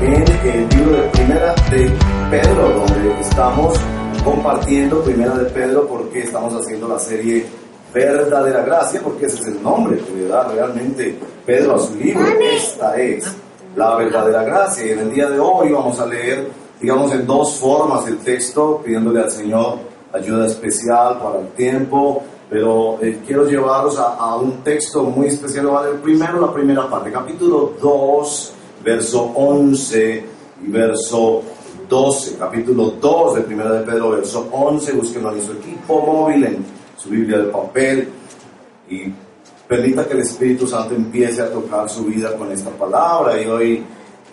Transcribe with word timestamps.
en 0.00 0.24
el 0.44 0.68
libro 0.68 0.92
de 0.92 1.08
Primera 1.08 1.54
de 1.70 1.90
Pedro, 2.30 2.68
donde 2.70 3.20
estamos 3.20 3.78
compartiendo 4.24 5.02
Primera 5.02 5.34
de 5.34 5.46
Pedro 5.46 5.86
porque 5.86 6.20
estamos 6.20 6.54
haciendo 6.54 6.88
la 6.88 6.98
serie 6.98 7.46
Verdadera 7.94 8.62
Gracia, 8.62 9.00
porque 9.02 9.26
ese 9.26 9.40
es 9.40 9.46
el 9.48 9.62
nombre 9.62 9.98
que 9.98 10.12
le 10.12 10.28
da 10.28 10.48
realmente 10.48 11.18
Pedro 11.46 11.76
a 11.76 11.78
su 11.78 11.94
libro. 11.94 12.24
Esta 12.40 12.96
es 13.00 13.26
la 13.74 13.96
verdadera 13.96 14.42
gracia. 14.42 14.86
Y 14.86 14.90
en 14.90 14.98
el 14.98 15.14
día 15.14 15.30
de 15.30 15.38
hoy 15.38 15.70
vamos 15.70 15.98
a 16.00 16.06
leer, 16.06 16.48
digamos, 16.80 17.12
en 17.12 17.26
dos 17.26 17.54
formas 17.54 18.06
el 18.06 18.18
texto, 18.18 18.82
pidiéndole 18.84 19.22
al 19.22 19.30
Señor 19.30 19.78
ayuda 20.12 20.46
especial 20.46 21.18
para 21.18 21.40
el 21.40 21.48
tiempo 21.48 22.22
pero 22.48 22.98
eh, 23.02 23.20
quiero 23.26 23.44
llevaros 23.48 23.98
a, 23.98 24.36
un 24.36 24.62
texto 24.62 25.02
muy 25.02 25.26
especial. 25.26 25.66
¿vale? 25.66 25.94
Primero 26.02 26.40
la 26.40 26.52
primera 26.52 26.88
parte, 26.88 27.10
capítulo 27.10 27.72
2, 27.80 28.52
verso 28.86 29.32
11 29.34 30.24
y 30.64 30.70
verso 30.70 31.42
12. 31.88 32.36
Capítulo 32.38 32.94
2 33.00 33.34
de 33.34 33.40
Primera 33.40 33.72
de 33.72 33.84
Pedro, 33.84 34.10
verso 34.10 34.48
11. 34.52 34.92
Búsquenlo 34.92 35.34
en 35.34 35.42
su 35.42 35.52
equipo 35.54 36.06
móvil, 36.06 36.44
en 36.44 36.64
su 36.96 37.10
Biblia 37.10 37.38
de 37.38 37.44
papel. 37.46 38.08
Y 38.88 39.12
permita 39.66 40.06
que 40.06 40.14
el 40.14 40.20
Espíritu 40.20 40.68
Santo 40.68 40.94
empiece 40.94 41.42
a 41.42 41.50
tocar 41.50 41.90
su 41.90 42.04
vida 42.04 42.36
con 42.36 42.52
esta 42.52 42.70
palabra. 42.70 43.42
Y 43.42 43.46
hoy 43.46 43.82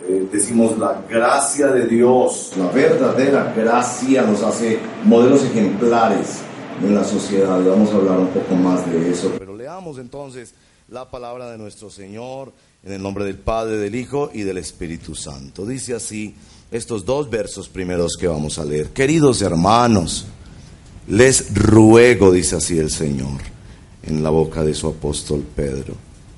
eh, 0.07 0.27
decimos 0.31 0.77
la 0.77 1.01
gracia 1.09 1.69
de 1.69 1.87
Dios, 1.87 2.53
la 2.55 2.67
verdadera 2.67 3.51
gracia 3.57 4.21
nos 4.21 4.43
hace 4.43 4.77
modelos 5.03 5.43
ejemplares 5.45 6.41
en 6.79 6.93
la 6.93 7.03
sociedad. 7.03 7.59
Y 7.59 7.69
vamos 7.69 7.91
a 7.91 7.95
hablar 7.95 8.19
un 8.19 8.27
poco 8.27 8.53
más 8.53 8.85
de 8.91 9.09
eso. 9.09 9.31
Pero 9.39 9.55
leamos 9.55 9.97
entonces 9.97 10.53
la 10.89 11.09
palabra 11.09 11.49
de 11.49 11.57
nuestro 11.57 11.89
Señor 11.89 12.53
en 12.83 12.93
el 12.93 13.01
nombre 13.01 13.23
del 13.25 13.37
Padre, 13.37 13.77
del 13.77 13.95
Hijo 13.95 14.29
y 14.33 14.41
del 14.41 14.57
Espíritu 14.57 15.15
Santo. 15.15 15.65
Dice 15.65 15.93
así 15.93 16.35
estos 16.71 17.05
dos 17.05 17.29
versos 17.29 17.69
primeros 17.69 18.17
que 18.17 18.27
vamos 18.27 18.59
a 18.59 18.65
leer. 18.65 18.89
Queridos 18.89 19.41
hermanos, 19.41 20.25
les 21.07 21.53
ruego, 21.53 22.31
dice 22.31 22.57
así 22.57 22.77
el 22.77 22.89
Señor, 22.89 23.41
en 24.03 24.23
la 24.23 24.29
boca 24.29 24.63
de 24.63 24.73
su 24.73 24.87
apóstol 24.87 25.45
Pedro, 25.55 25.95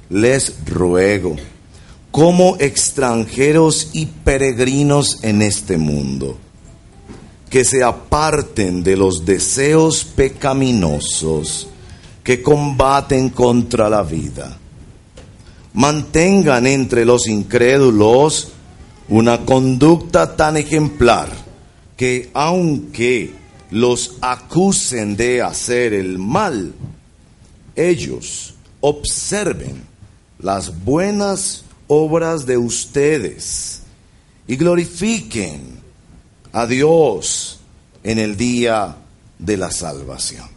les 0.10 0.54
ruego, 0.66 1.36
como 2.12 2.56
extranjeros 2.60 3.90
y 3.94 4.06
peregrinos 4.06 5.24
en 5.24 5.42
este 5.42 5.78
mundo, 5.78 6.38
que 7.50 7.66
se 7.66 7.84
aparten 7.84 8.84
de 8.84 8.96
los 8.96 9.26
deseos 9.26 10.04
pecaminosos 10.04 11.68
que 12.26 12.42
combaten 12.42 13.30
contra 13.30 13.88
la 13.88 14.02
vida. 14.02 14.58
Mantengan 15.76 16.66
entre 16.66 17.06
los 17.06 17.28
incrédulos 17.28 18.50
una 19.10 19.46
conducta 19.46 20.36
tan 20.36 20.58
ejemplar 20.58 21.30
que 21.96 22.32
aunque 22.34 23.32
los 23.70 24.16
acusen 24.22 25.16
de 25.16 25.44
hacer 25.44 25.94
el 25.94 26.18
mal, 26.18 26.74
ellos 27.76 28.56
observen 28.80 29.84
las 30.40 30.84
buenas 30.84 31.64
obras 31.88 32.48
de 32.48 32.58
ustedes 32.58 33.84
y 34.48 34.56
glorifiquen 34.56 35.62
a 36.54 36.66
Dios 36.66 37.60
en 38.04 38.18
el 38.18 38.36
día 38.36 38.96
de 39.38 39.58
la 39.58 39.70
salvación. 39.70 40.55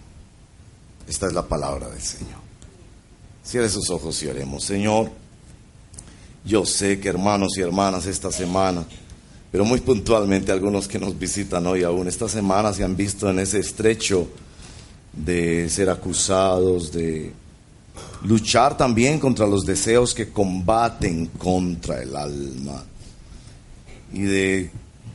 Esta 1.08 1.26
es 1.26 1.32
la 1.32 1.46
palabra 1.46 1.88
del 1.88 2.02
Señor. 2.02 2.38
Cierre 3.42 3.70
sus 3.70 3.88
ojos 3.88 4.22
y 4.22 4.26
oremos. 4.26 4.62
Señor, 4.62 5.10
yo 6.44 6.66
sé 6.66 7.00
que 7.00 7.08
hermanos 7.08 7.56
y 7.56 7.62
hermanas 7.62 8.04
esta 8.04 8.30
semana, 8.30 8.84
pero 9.50 9.64
muy 9.64 9.80
puntualmente 9.80 10.52
algunos 10.52 10.86
que 10.86 10.98
nos 10.98 11.18
visitan 11.18 11.66
hoy 11.66 11.82
aún, 11.82 12.08
esta 12.08 12.28
semana 12.28 12.74
se 12.74 12.84
han 12.84 12.94
visto 12.94 13.30
en 13.30 13.38
ese 13.38 13.58
estrecho 13.58 14.28
de 15.14 15.70
ser 15.70 15.88
acusados, 15.88 16.92
de 16.92 17.32
luchar 18.24 18.76
también 18.76 19.18
contra 19.18 19.46
los 19.46 19.64
deseos 19.64 20.12
que 20.12 20.30
combaten 20.30 21.26
contra 21.38 22.02
el 22.02 22.14
alma 22.14 22.84
y 24.12 24.22
de 24.22 24.70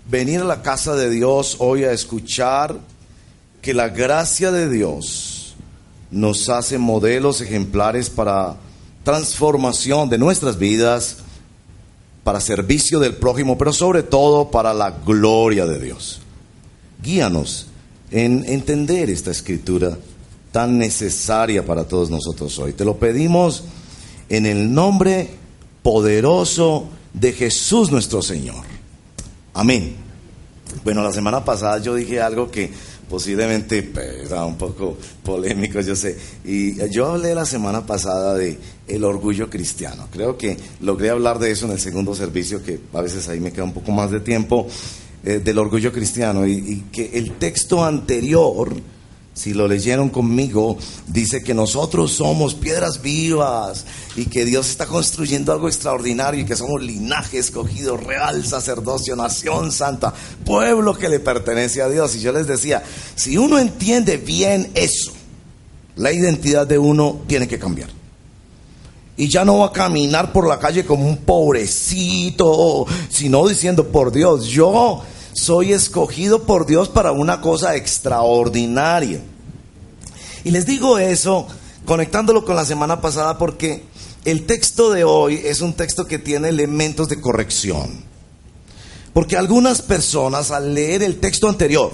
venir 0.09 0.41
a 0.41 0.45
la 0.45 0.61
casa 0.61 0.95
de 0.95 1.11
Dios 1.11 1.57
hoy 1.59 1.83
a 1.83 1.91
escuchar 1.91 2.79
que 3.61 3.73
la 3.73 3.89
gracia 3.89 4.51
de 4.51 4.69
Dios 4.69 5.32
nos 6.13 6.49
hace 6.49 6.77
modelos 6.77 7.41
ejemplares 7.41 8.09
para 8.09 8.55
transformación 9.03 10.09
de 10.09 10.17
nuestras 10.17 10.57
vidas, 10.57 11.17
para 12.23 12.39
servicio 12.39 12.99
del 12.99 13.15
prójimo, 13.15 13.57
pero 13.57 13.73
sobre 13.73 14.03
todo 14.03 14.49
para 14.49 14.73
la 14.73 14.91
gloria 14.91 15.65
de 15.65 15.79
Dios. 15.79 16.21
Guíanos 17.01 17.67
en 18.11 18.45
entender 18.47 19.09
esta 19.09 19.31
escritura 19.31 19.97
tan 20.51 20.77
necesaria 20.77 21.65
para 21.65 21.85
todos 21.85 22.09
nosotros 22.09 22.57
hoy. 22.59 22.73
Te 22.73 22.85
lo 22.85 22.97
pedimos 22.97 23.63
en 24.29 24.45
el 24.45 24.73
nombre 24.73 25.31
poderoso 25.81 26.87
de 27.13 27.33
Jesús 27.33 27.91
nuestro 27.91 28.21
Señor. 28.21 28.63
Amén. 29.53 29.95
Bueno, 30.83 31.03
la 31.03 31.11
semana 31.11 31.43
pasada 31.43 31.79
yo 31.79 31.95
dije 31.95 32.21
algo 32.21 32.49
que 32.49 32.71
posiblemente 33.13 33.83
pues, 33.83 34.31
un 34.31 34.57
poco 34.57 34.97
polémico, 35.21 35.79
yo 35.81 35.95
sé. 35.95 36.17
Y 36.43 36.89
yo 36.89 37.11
hablé 37.11 37.35
la 37.35 37.45
semana 37.45 37.85
pasada 37.85 38.33
de 38.33 38.57
el 38.87 39.03
orgullo 39.03 39.51
cristiano. 39.51 40.07
Creo 40.11 40.35
que 40.35 40.57
logré 40.81 41.11
hablar 41.11 41.37
de 41.37 41.51
eso 41.51 41.67
en 41.67 41.73
el 41.73 41.79
segundo 41.79 42.15
servicio, 42.15 42.63
que 42.63 42.79
a 42.91 43.01
veces 43.01 43.29
ahí 43.29 43.39
me 43.39 43.51
queda 43.51 43.65
un 43.65 43.73
poco 43.73 43.91
más 43.91 44.09
de 44.09 44.19
tiempo, 44.19 44.65
eh, 45.23 45.39
del 45.43 45.59
orgullo 45.59 45.91
cristiano. 45.91 46.47
y 46.47 46.85
que 46.91 47.11
el 47.13 47.33
texto 47.33 47.85
anterior 47.85 48.73
si 49.33 49.53
lo 49.53 49.67
leyeron 49.67 50.09
conmigo, 50.09 50.77
dice 51.07 51.43
que 51.43 51.55
nosotros 51.55 52.11
somos 52.11 52.53
piedras 52.53 53.01
vivas 53.01 53.85
y 54.15 54.25
que 54.25 54.45
Dios 54.45 54.69
está 54.69 54.85
construyendo 54.85 55.51
algo 55.51 55.67
extraordinario 55.67 56.41
y 56.41 56.45
que 56.45 56.55
somos 56.55 56.81
linaje 56.81 57.39
escogido, 57.39 57.97
real 57.97 58.45
sacerdocio, 58.45 59.15
nación 59.15 59.71
santa, 59.71 60.13
pueblo 60.45 60.93
que 60.93 61.09
le 61.09 61.19
pertenece 61.19 61.81
a 61.81 61.89
Dios. 61.89 62.15
Y 62.15 62.19
yo 62.19 62.31
les 62.31 62.45
decía, 62.45 62.83
si 63.15 63.37
uno 63.37 63.57
entiende 63.57 64.17
bien 64.17 64.69
eso, 64.75 65.11
la 65.95 66.11
identidad 66.11 66.67
de 66.67 66.77
uno 66.77 67.21
tiene 67.27 67.47
que 67.47 67.57
cambiar. 67.57 67.89
Y 69.17 69.29
ya 69.29 69.45
no 69.45 69.59
va 69.59 69.67
a 69.67 69.71
caminar 69.71 70.31
por 70.31 70.47
la 70.47 70.59
calle 70.59 70.85
como 70.85 71.07
un 71.07 71.17
pobrecito, 71.17 72.85
sino 73.09 73.47
diciendo, 73.47 73.87
por 73.87 74.11
Dios, 74.11 74.45
yo 74.45 75.03
soy 75.33 75.73
escogido 75.73 76.43
por 76.43 76.65
Dios 76.65 76.89
para 76.89 77.11
una 77.11 77.41
cosa 77.41 77.75
extraordinaria. 77.75 79.21
Y 80.43 80.51
les 80.51 80.65
digo 80.65 80.97
eso 80.97 81.47
conectándolo 81.85 82.45
con 82.45 82.55
la 82.55 82.65
semana 82.65 83.01
pasada 83.01 83.37
porque 83.37 83.83
el 84.25 84.45
texto 84.45 84.91
de 84.91 85.03
hoy 85.03 85.41
es 85.43 85.61
un 85.61 85.73
texto 85.73 86.05
que 86.05 86.19
tiene 86.19 86.49
elementos 86.49 87.09
de 87.09 87.19
corrección. 87.19 88.03
Porque 89.13 89.37
algunas 89.37 89.81
personas 89.81 90.51
al 90.51 90.73
leer 90.73 91.03
el 91.03 91.19
texto 91.19 91.47
anterior, 91.47 91.91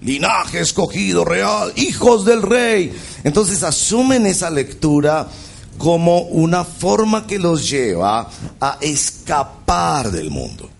linaje 0.00 0.60
escogido 0.60 1.24
real, 1.24 1.72
hijos 1.76 2.24
del 2.24 2.42
rey, 2.42 2.92
entonces 3.24 3.62
asumen 3.62 4.26
esa 4.26 4.50
lectura 4.50 5.28
como 5.78 6.20
una 6.20 6.64
forma 6.64 7.26
que 7.26 7.38
los 7.38 7.68
lleva 7.68 8.28
a 8.60 8.78
escapar 8.80 10.10
del 10.10 10.30
mundo. 10.30 10.70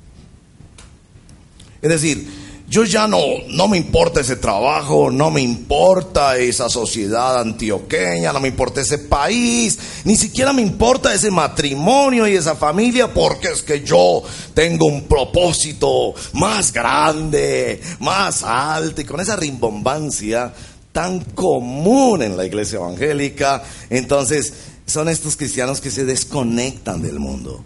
Es 1.86 2.02
decir, 2.02 2.26
yo 2.68 2.82
ya 2.84 3.06
no, 3.06 3.20
no 3.50 3.68
me 3.68 3.76
importa 3.76 4.20
ese 4.20 4.36
trabajo, 4.36 5.08
no 5.08 5.30
me 5.30 5.40
importa 5.40 6.36
esa 6.36 6.68
sociedad 6.68 7.40
antioqueña, 7.40 8.32
no 8.32 8.40
me 8.40 8.48
importa 8.48 8.80
ese 8.80 8.98
país, 8.98 9.78
ni 10.04 10.16
siquiera 10.16 10.52
me 10.52 10.62
importa 10.62 11.14
ese 11.14 11.30
matrimonio 11.30 12.26
y 12.26 12.34
esa 12.34 12.56
familia, 12.56 13.12
porque 13.14 13.48
es 13.52 13.62
que 13.62 13.82
yo 13.82 14.22
tengo 14.52 14.86
un 14.86 15.04
propósito 15.04 16.14
más 16.32 16.72
grande, 16.72 17.80
más 18.00 18.42
alto, 18.42 19.00
y 19.00 19.04
con 19.04 19.20
esa 19.20 19.36
rimbombancia 19.36 20.52
tan 20.90 21.20
común 21.20 22.22
en 22.22 22.36
la 22.36 22.46
iglesia 22.46 22.76
evangélica, 22.76 23.62
entonces 23.90 24.52
son 24.86 25.08
estos 25.08 25.36
cristianos 25.36 25.80
que 25.80 25.92
se 25.92 26.04
desconectan 26.04 27.00
del 27.00 27.20
mundo, 27.20 27.64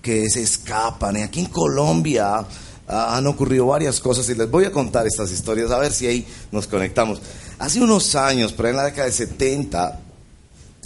que 0.00 0.28
se 0.30 0.42
escapan. 0.42 1.16
Y 1.16 1.22
aquí 1.22 1.40
en 1.40 1.46
Colombia 1.46 2.44
han 2.92 3.26
ocurrido 3.26 3.66
varias 3.66 4.00
cosas 4.00 4.28
y 4.28 4.34
les 4.34 4.50
voy 4.50 4.64
a 4.64 4.72
contar 4.72 5.06
estas 5.06 5.30
historias 5.32 5.70
a 5.70 5.78
ver 5.78 5.92
si 5.92 6.06
ahí 6.06 6.26
nos 6.50 6.66
conectamos. 6.66 7.20
Hace 7.58 7.80
unos 7.80 8.14
años, 8.14 8.52
pero 8.52 8.68
en 8.68 8.76
la 8.76 8.84
década 8.84 9.06
de 9.06 9.12
70, 9.12 10.00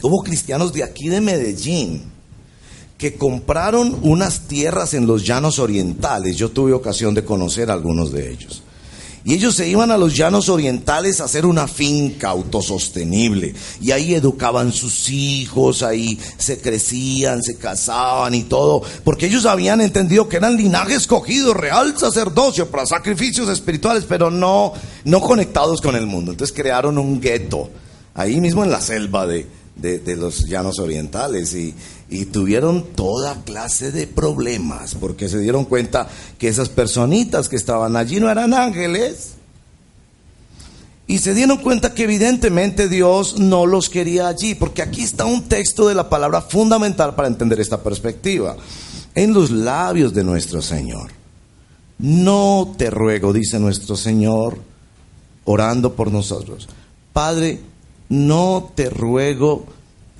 hubo 0.03 0.23
cristianos 0.23 0.73
de 0.73 0.85
aquí 0.85 1.08
de 1.08 1.20
Medellín 1.20 2.03
que 2.99 3.17
compraron 3.17 3.99
unas 4.03 4.41
tierras 4.49 4.94
en 4.94 5.06
los 5.06 5.25
llanos 5.25 5.58
orientales. 5.58 6.37
Yo 6.37 6.50
tuve 6.50 6.73
ocasión 6.73 7.14
de 7.14 7.25
conocer 7.25 7.70
a 7.70 7.75
algunos 7.75 8.12
de 8.12 8.31
ellos. 8.31 8.62
Y 9.26 9.34
ellos 9.34 9.56
se 9.56 9.69
iban 9.69 9.90
a 9.90 9.99
los 9.99 10.17
llanos 10.17 10.49
orientales 10.49 11.20
a 11.20 11.25
hacer 11.25 11.46
una 11.46 11.67
finca 11.67 12.28
autosostenible. 12.28 13.56
Y 13.81 13.90
ahí 13.90 14.14
educaban 14.14 14.73
sus 14.73 15.11
hijos, 15.11 15.82
ahí 15.82 16.17
se 16.38 16.61
crecían, 16.61 17.43
se 17.43 17.56
casaban 17.56 18.34
y 18.34 18.44
todo. 18.44 18.84
Porque 19.02 19.26
ellos 19.26 19.44
habían 19.44 19.81
entendido 19.81 20.28
que 20.28 20.37
eran 20.37 20.56
linaje 20.56 20.94
escogido, 20.94 21.55
real 21.55 21.99
sacerdocio 21.99 22.70
para 22.70 22.87
sacrificios 22.87 23.49
espirituales, 23.49 24.05
pero 24.08 24.31
no, 24.31 24.75
no 25.02 25.20
conectados 25.20 25.81
con 25.81 25.96
el 25.96 26.06
mundo. 26.06 26.31
Entonces 26.31 26.56
crearon 26.56 26.96
un 26.96 27.20
gueto, 27.20 27.69
ahí 28.14 28.40
mismo 28.40 28.62
en 28.62 28.70
la 28.70 28.81
selva 28.81 29.26
de, 29.26 29.44
de, 29.76 30.17
los 30.17 30.46
llanos 30.46 30.79
orientales 30.79 31.55
y, 31.55 31.75
y, 32.08 32.26
tuvieron 32.26 32.85
toda 32.94 33.43
clase 33.44 33.93
de 33.93 34.06
problemas 34.06 34.94
porque 34.94 35.29
se 35.29 35.38
dieron 35.38 35.64
cuenta 35.64 36.08
que 36.38 36.49
esas 36.49 36.69
personitas 36.69 37.49
que 37.49 37.56
estaban 37.56 37.97
allí 37.97 38.20
no 38.20 38.31
eran 38.31 38.55
ángeles 38.55 39.32
y 41.08 41.19
se 41.19 41.35
dieron 41.35 41.58
cuenta 41.58 41.94
que 41.94 42.05
evidentemente 42.05 42.88
Dios 42.88 43.38
no 43.38 43.67
los 43.67 43.88
quería 43.88 44.29
allí 44.29 44.55
porque 44.55 44.82
aquí 44.82 45.03
está 45.03 45.25
un 45.25 45.44
texto 45.44 45.88
de 45.88 45.94
la 45.94 46.08
palabra 46.08 46.41
fundamental 46.43 47.14
para 47.14 47.29
entender 47.29 47.61
esta 47.61 47.82
perspectiva 47.82 48.56
en 49.14 49.32
los 49.32 49.50
labios 49.50 50.12
de 50.14 50.25
nuestro 50.25 50.62
Señor. 50.62 51.11
No 51.99 52.75
te 52.76 52.91
ruego, 52.91 53.32
dice 53.32 53.58
nuestro 53.58 53.97
Señor, 53.97 54.58
orando 55.44 55.94
por 55.94 56.12
nosotros. 56.12 56.69
Padre, 57.12 57.61
no 58.08 58.70
te 58.75 58.91
ruego 58.91 59.64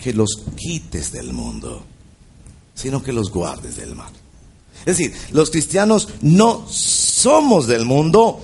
que 0.03 0.13
los 0.13 0.43
quites 0.57 1.13
del 1.13 1.33
mundo, 1.33 1.85
sino 2.75 3.03
que 3.03 3.13
los 3.13 3.31
guardes 3.31 3.77
del 3.77 3.95
mal. 3.95 4.13
Es 4.81 4.99
decir, 4.99 5.15
los 5.33 5.51
cristianos 5.51 6.09
no 6.21 6.67
somos 6.69 7.67
del 7.67 7.85
mundo, 7.85 8.41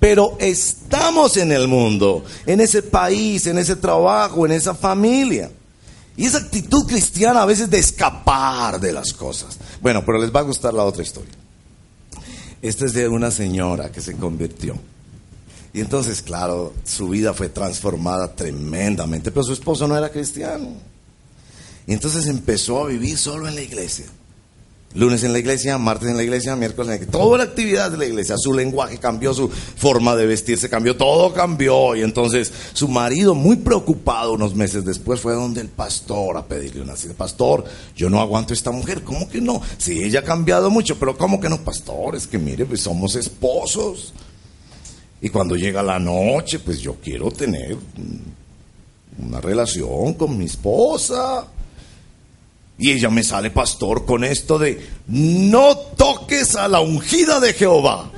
pero 0.00 0.36
estamos 0.38 1.36
en 1.36 1.52
el 1.52 1.68
mundo, 1.68 2.24
en 2.46 2.60
ese 2.60 2.82
país, 2.82 3.46
en 3.46 3.58
ese 3.58 3.76
trabajo, 3.76 4.44
en 4.46 4.52
esa 4.52 4.74
familia. 4.74 5.50
Y 6.16 6.26
esa 6.26 6.38
actitud 6.38 6.86
cristiana 6.86 7.42
a 7.42 7.46
veces 7.46 7.68
de 7.70 7.78
escapar 7.78 8.80
de 8.80 8.92
las 8.92 9.12
cosas. 9.12 9.58
Bueno, 9.80 10.04
pero 10.04 10.18
les 10.18 10.34
va 10.34 10.40
a 10.40 10.44
gustar 10.44 10.72
la 10.72 10.84
otra 10.84 11.02
historia. 11.02 11.32
Esta 12.62 12.86
es 12.86 12.92
de 12.92 13.08
una 13.08 13.30
señora 13.30 13.90
que 13.90 14.00
se 14.00 14.14
convirtió. 14.16 14.76
Y 15.72 15.80
entonces, 15.80 16.22
claro, 16.22 16.72
su 16.84 17.08
vida 17.08 17.34
fue 17.34 17.48
transformada 17.48 18.34
tremendamente, 18.34 19.32
pero 19.32 19.42
su 19.42 19.52
esposo 19.52 19.88
no 19.88 19.96
era 19.96 20.10
cristiano. 20.10 20.68
Y 21.86 21.92
entonces 21.92 22.26
empezó 22.26 22.84
a 22.84 22.88
vivir 22.88 23.18
solo 23.18 23.48
en 23.48 23.54
la 23.54 23.62
iglesia. 23.62 24.06
Lunes 24.94 25.24
en 25.24 25.32
la 25.32 25.40
iglesia, 25.40 25.76
martes 25.76 26.08
en 26.08 26.16
la 26.16 26.22
iglesia, 26.22 26.54
miércoles 26.54 26.86
en 26.86 26.90
la 26.90 26.96
iglesia. 26.96 27.20
Toda 27.20 27.38
la 27.38 27.44
actividad 27.44 27.90
de 27.90 27.98
la 27.98 28.06
iglesia. 28.06 28.36
Su 28.38 28.54
lenguaje 28.54 28.98
cambió, 28.98 29.34
su 29.34 29.48
forma 29.48 30.14
de 30.14 30.24
vestirse 30.24 30.70
cambió, 30.70 30.96
todo 30.96 31.32
cambió. 31.34 31.96
Y 31.96 32.02
entonces 32.02 32.52
su 32.72 32.86
marido, 32.86 33.34
muy 33.34 33.56
preocupado 33.56 34.34
unos 34.34 34.54
meses 34.54 34.84
después, 34.84 35.20
fue 35.20 35.34
donde 35.34 35.60
el 35.60 35.68
pastor 35.68 36.36
a 36.36 36.46
pedirle 36.46 36.80
una 36.80 36.94
cita. 36.94 37.12
Pastor, 37.14 37.64
yo 37.96 38.08
no 38.08 38.20
aguanto 38.20 38.52
a 38.52 38.56
esta 38.56 38.70
mujer. 38.70 39.02
¿Cómo 39.02 39.28
que 39.28 39.40
no? 39.40 39.60
Sí, 39.78 40.00
ella 40.00 40.20
ha 40.20 40.24
cambiado 40.24 40.70
mucho, 40.70 40.96
pero 40.96 41.18
¿cómo 41.18 41.40
que 41.40 41.48
no, 41.48 41.58
pastor? 41.58 42.14
Es 42.14 42.28
que 42.28 42.38
mire, 42.38 42.64
pues 42.64 42.80
somos 42.80 43.16
esposos. 43.16 44.14
Y 45.20 45.28
cuando 45.28 45.56
llega 45.56 45.82
la 45.82 45.98
noche, 45.98 46.60
pues 46.60 46.78
yo 46.78 46.98
quiero 47.02 47.32
tener 47.32 47.76
una 49.18 49.40
relación 49.40 50.14
con 50.14 50.38
mi 50.38 50.44
esposa. 50.44 51.48
Y 52.76 52.90
ella 52.90 53.08
me 53.08 53.22
sale, 53.22 53.50
pastor, 53.50 54.04
con 54.04 54.24
esto 54.24 54.58
de, 54.58 54.84
no 55.06 55.76
toques 55.76 56.56
a 56.56 56.66
la 56.66 56.80
ungida 56.80 57.38
de 57.38 57.52
Jehová. 57.52 58.10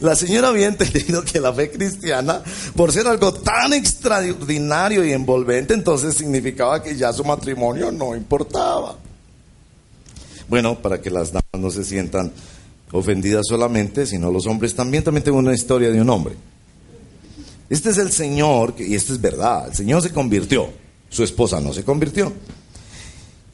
La 0.00 0.14
señora 0.14 0.48
había 0.48 0.66
entendido 0.66 1.24
que 1.24 1.40
la 1.40 1.52
fe 1.52 1.70
cristiana, 1.70 2.42
por 2.76 2.92
ser 2.92 3.06
algo 3.06 3.32
tan 3.32 3.72
extraordinario 3.72 5.04
y 5.04 5.12
envolvente, 5.12 5.74
entonces 5.74 6.14
significaba 6.14 6.82
que 6.82 6.96
ya 6.96 7.12
su 7.12 7.24
matrimonio 7.24 7.90
no 7.90 8.14
importaba. 8.14 8.96
Bueno, 10.48 10.78
para 10.78 11.00
que 11.00 11.10
las 11.10 11.32
damas 11.32 11.58
no 11.58 11.70
se 11.70 11.84
sientan 11.84 12.32
ofendidas 12.92 13.46
solamente, 13.48 14.06
sino 14.06 14.30
los 14.30 14.46
hombres 14.46 14.74
también. 14.74 15.04
También 15.04 15.24
tengo 15.24 15.38
una 15.38 15.54
historia 15.54 15.90
de 15.90 16.00
un 16.00 16.08
hombre. 16.10 16.36
Este 17.68 17.90
es 17.90 17.98
el 17.98 18.10
Señor, 18.10 18.74
y 18.78 18.94
esto 18.94 19.12
es 19.12 19.20
verdad, 19.20 19.68
el 19.68 19.74
Señor 19.74 20.00
se 20.00 20.10
convirtió, 20.10 20.70
su 21.10 21.22
esposa 21.22 21.60
no 21.60 21.74
se 21.74 21.84
convirtió. 21.84 22.32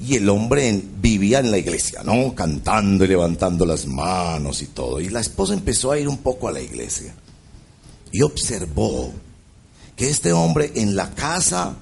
Y 0.01 0.17
el 0.17 0.29
hombre 0.29 0.83
vivía 1.01 1.39
en 1.39 1.51
la 1.51 1.59
iglesia, 1.59 2.03
¿no? 2.03 2.35
Cantando 2.35 3.05
y 3.05 3.09
levantando 3.09 3.65
las 3.65 3.87
manos 3.87 4.61
y 4.63 4.67
todo. 4.67 5.01
Y 5.01 5.09
la 5.09 5.21
esposa 5.21 5.55
empezó 5.55 5.93
a 5.93 5.99
ir 5.99 6.09
un 6.09 6.19
poco 6.19 6.49
a 6.49 6.53
la 6.53 6.61
iglesia. 6.61 7.15
Y 8.13 8.23
observó 8.23 9.13
que 9.97 10.11
este 10.11 10.33
hombre 10.33 10.73
en 10.75 10.97
la 10.97 11.11
casa 11.11 11.75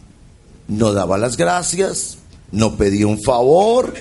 no 0.69 0.93
daba 0.93 1.19
las 1.19 1.37
gracias, 1.37 2.19
no 2.51 2.77
pedía 2.77 3.07
un 3.07 3.23
favor, 3.23 3.95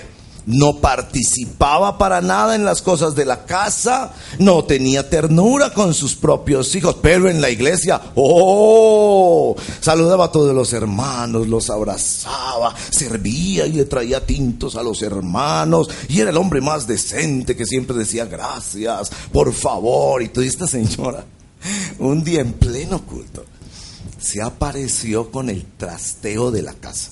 no 0.46 0.78
participaba 0.80 1.98
para 1.98 2.20
nada 2.20 2.54
en 2.54 2.64
las 2.64 2.82
cosas 2.82 3.14
de 3.14 3.24
la 3.24 3.44
casa, 3.44 4.12
no 4.38 4.64
tenía 4.64 5.08
ternura 5.08 5.72
con 5.72 5.94
sus 5.94 6.14
propios 6.14 6.74
hijos, 6.74 6.96
pero 7.00 7.28
en 7.28 7.40
la 7.40 7.50
iglesia, 7.50 8.00
oh, 8.14 9.56
saludaba 9.80 10.26
a 10.26 10.32
todos 10.32 10.54
los 10.54 10.72
hermanos, 10.72 11.46
los 11.46 11.70
abrazaba, 11.70 12.74
servía 12.90 13.66
y 13.66 13.72
le 13.72 13.84
traía 13.84 14.24
tintos 14.24 14.76
a 14.76 14.82
los 14.82 15.02
hermanos, 15.02 15.88
y 16.08 16.20
era 16.20 16.30
el 16.30 16.36
hombre 16.36 16.60
más 16.60 16.86
decente 16.86 17.56
que 17.56 17.66
siempre 17.66 17.96
decía 17.96 18.24
gracias, 18.24 19.10
por 19.32 19.52
favor, 19.52 20.22
y 20.22 20.28
toda 20.28 20.46
esta 20.46 20.66
señora, 20.66 21.24
un 21.98 22.24
día 22.24 22.40
en 22.40 22.52
pleno 22.54 23.04
culto, 23.04 23.44
se 24.18 24.40
apareció 24.40 25.30
con 25.30 25.50
el 25.50 25.64
trasteo 25.76 26.50
de 26.50 26.62
la 26.62 26.74
casa 26.74 27.10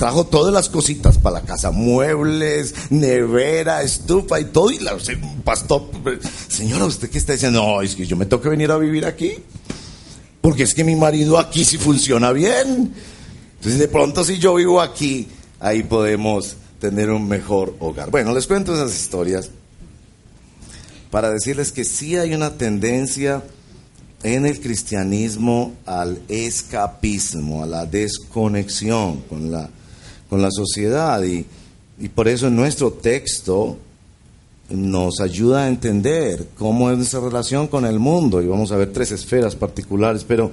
trajo 0.00 0.24
todas 0.24 0.50
las 0.50 0.70
cositas 0.70 1.18
para 1.18 1.40
la 1.40 1.42
casa, 1.42 1.70
muebles, 1.70 2.74
nevera, 2.88 3.82
estufa 3.82 4.40
y 4.40 4.46
todo. 4.46 4.70
Y 4.70 4.78
la, 4.78 4.96
pastor, 5.44 5.90
señora, 6.48 6.86
¿usted 6.86 7.10
qué 7.10 7.18
está 7.18 7.34
diciendo? 7.34 7.62
No, 7.62 7.82
es 7.82 7.94
que 7.94 8.06
yo 8.06 8.16
me 8.16 8.24
tengo 8.24 8.42
que 8.42 8.48
venir 8.48 8.70
a 8.70 8.78
vivir 8.78 9.04
aquí. 9.04 9.34
Porque 10.40 10.62
es 10.62 10.72
que 10.72 10.84
mi 10.84 10.96
marido 10.96 11.38
aquí 11.38 11.66
sí 11.66 11.76
funciona 11.76 12.32
bien. 12.32 12.94
Entonces, 13.56 13.78
de 13.78 13.88
pronto, 13.88 14.24
si 14.24 14.38
yo 14.38 14.54
vivo 14.54 14.80
aquí, 14.80 15.28
ahí 15.60 15.82
podemos 15.82 16.56
tener 16.80 17.10
un 17.10 17.28
mejor 17.28 17.76
hogar. 17.78 18.10
Bueno, 18.10 18.32
les 18.32 18.46
cuento 18.46 18.72
esas 18.72 18.98
historias 18.98 19.50
para 21.10 21.30
decirles 21.30 21.72
que 21.72 21.84
sí 21.84 22.16
hay 22.16 22.32
una 22.32 22.54
tendencia 22.56 23.42
en 24.22 24.46
el 24.46 24.60
cristianismo 24.60 25.74
al 25.84 26.22
escapismo, 26.28 27.62
a 27.62 27.66
la 27.66 27.84
desconexión 27.84 29.20
con 29.28 29.52
la 29.52 29.68
con 30.30 30.40
la 30.40 30.50
sociedad 30.52 31.22
y, 31.24 31.44
por 32.14 32.28
eso 32.28 32.48
nuestro 32.48 32.92
texto 32.92 33.76
nos 34.70 35.20
ayuda 35.20 35.64
a 35.64 35.68
entender 35.68 36.46
cómo 36.56 36.90
es 36.90 36.96
nuestra 36.96 37.20
relación 37.20 37.66
con 37.66 37.84
el 37.84 37.98
mundo 37.98 38.40
y 38.40 38.46
vamos 38.46 38.72
a 38.72 38.76
ver 38.76 38.90
tres 38.90 39.10
esferas 39.10 39.54
particulares, 39.54 40.24
pero 40.26 40.50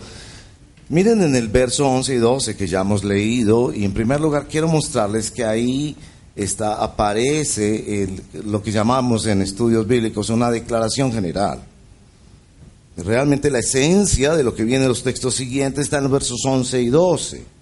miren 0.89 1.21
en 1.21 1.35
el 1.37 1.47
verso 1.47 1.87
11 1.87 2.15
y 2.15 2.17
12 2.17 2.57
que 2.57 2.67
ya 2.67 2.81
hemos 2.81 3.05
leído 3.05 3.73
y 3.73 3.85
en 3.85 3.93
primer 3.93 4.19
lugar 4.19 4.47
quiero 4.49 4.67
mostrarles 4.67 5.31
que 5.31 5.45
ahí 5.45 5.95
está, 6.35 6.83
aparece 6.83 8.09
lo 8.43 8.61
que 8.61 8.71
llamamos 8.71 9.25
en 9.27 9.41
estudios 9.41 9.87
bíblicos 9.87 10.29
una 10.29 10.51
declaración 10.51 11.13
general. 11.13 11.61
Realmente 12.97 13.51
la 13.51 13.59
esencia 13.59 14.35
de 14.35 14.43
lo 14.43 14.53
que 14.53 14.65
viene 14.65 14.83
en 14.83 14.89
los 14.89 15.03
textos 15.03 15.35
siguientes 15.35 15.85
está 15.85 15.97
en 15.97 16.03
los 16.03 16.11
versos 16.11 16.43
11 16.43 16.81
y 16.81 16.89
12. 16.89 17.56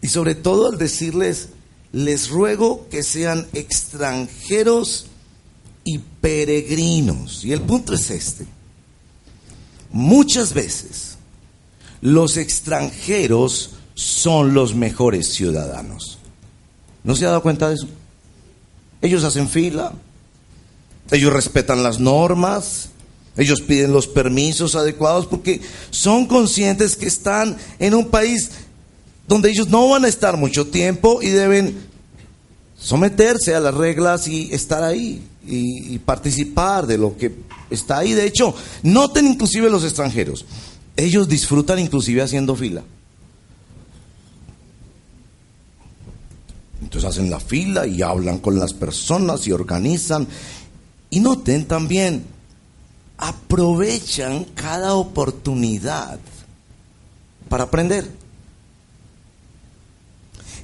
Y 0.00 0.08
sobre 0.08 0.34
todo 0.34 0.68
al 0.70 0.78
decirles, 0.78 1.48
les 1.92 2.28
ruego 2.28 2.86
que 2.90 3.02
sean 3.02 3.46
extranjeros 3.52 5.06
y 5.84 5.98
peregrinos. 5.98 7.44
Y 7.44 7.52
el 7.52 7.62
punto 7.62 7.94
es 7.94 8.10
este. 8.10 8.46
Muchas 9.90 10.52
veces 10.52 11.16
los 12.00 12.36
extranjeros 12.36 13.70
son 13.94 14.54
los 14.54 14.74
mejores 14.74 15.32
ciudadanos. 15.32 16.18
¿No 17.04 17.16
se 17.16 17.24
ha 17.24 17.28
dado 17.28 17.42
cuenta 17.42 17.68
de 17.68 17.76
eso? 17.76 17.88
Ellos 19.00 19.24
hacen 19.24 19.48
fila, 19.48 19.92
ellos 21.10 21.32
respetan 21.32 21.82
las 21.82 21.98
normas, 21.98 22.90
ellos 23.36 23.60
piden 23.60 23.92
los 23.92 24.06
permisos 24.06 24.74
adecuados 24.74 25.26
porque 25.26 25.60
son 25.90 26.26
conscientes 26.26 26.96
que 26.96 27.06
están 27.06 27.56
en 27.78 27.94
un 27.94 28.08
país 28.08 28.50
donde 29.28 29.50
ellos 29.50 29.68
no 29.68 29.88
van 29.88 30.06
a 30.06 30.08
estar 30.08 30.36
mucho 30.38 30.66
tiempo 30.66 31.20
y 31.22 31.28
deben 31.28 31.76
someterse 32.78 33.54
a 33.54 33.60
las 33.60 33.74
reglas 33.74 34.26
y 34.26 34.52
estar 34.52 34.82
ahí 34.82 35.22
y, 35.46 35.98
participar 35.98 36.86
de 36.86 36.96
lo 36.96 37.16
que 37.16 37.34
está 37.70 37.98
ahí. 37.98 38.14
De 38.14 38.26
hecho, 38.26 38.54
noten 38.82 39.26
inclusive 39.26 39.68
los 39.68 39.84
extranjeros, 39.84 40.46
ellos 40.96 41.28
disfrutan 41.28 41.78
inclusive 41.78 42.22
haciendo 42.22 42.56
fila. 42.56 42.82
Entonces 46.80 47.10
hacen 47.10 47.30
la 47.30 47.40
fila 47.40 47.86
y 47.86 48.00
hablan 48.00 48.38
con 48.38 48.58
las 48.58 48.72
personas 48.72 49.46
y 49.46 49.52
organizan. 49.52 50.26
Y 51.10 51.20
noten 51.20 51.66
también, 51.66 52.24
aprovechan 53.18 54.44
cada 54.54 54.94
oportunidad 54.94 56.18
para 57.50 57.64
aprender. 57.64 58.08